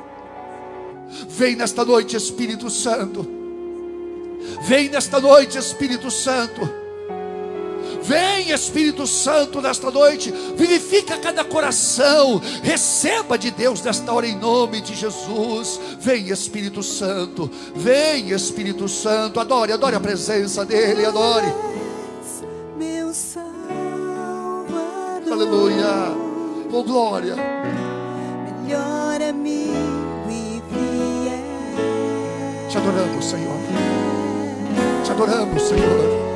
Vem 1.28 1.54
nesta 1.54 1.84
noite, 1.84 2.16
Espírito 2.16 2.68
Santo. 2.68 3.24
Vem 4.62 4.88
nesta 4.88 5.20
noite, 5.20 5.56
Espírito 5.56 6.10
Santo 6.10 6.85
Vem, 8.06 8.50
Espírito 8.52 9.04
Santo, 9.04 9.60
nesta 9.60 9.90
noite, 9.90 10.32
vivifica 10.56 11.18
cada 11.18 11.44
coração, 11.44 12.40
receba 12.62 13.36
de 13.36 13.50
Deus 13.50 13.82
nesta 13.82 14.12
hora 14.12 14.28
em 14.28 14.36
nome 14.36 14.80
de 14.80 14.94
Jesus. 14.94 15.80
Vem, 15.98 16.28
Espírito 16.28 16.84
Santo, 16.84 17.50
vem, 17.74 18.30
Espírito 18.30 18.88
Santo, 18.88 19.40
adore, 19.40 19.72
adore 19.72 19.96
a 19.96 20.00
presença 20.00 20.64
dEle, 20.64 21.04
adore. 21.04 21.52
Meu 22.78 23.12
Salvador, 23.12 23.56
Aleluia, 25.32 26.14
oh 26.72 26.84
glória. 26.84 27.34
Melhor 28.62 29.20
amigo 29.20 30.30
e 30.30 30.62
fiel. 30.70 32.68
Te 32.68 32.78
adoramos, 32.78 33.24
Senhor. 33.24 33.56
Te 35.04 35.10
adoramos, 35.10 35.62
Senhor. 35.62 36.35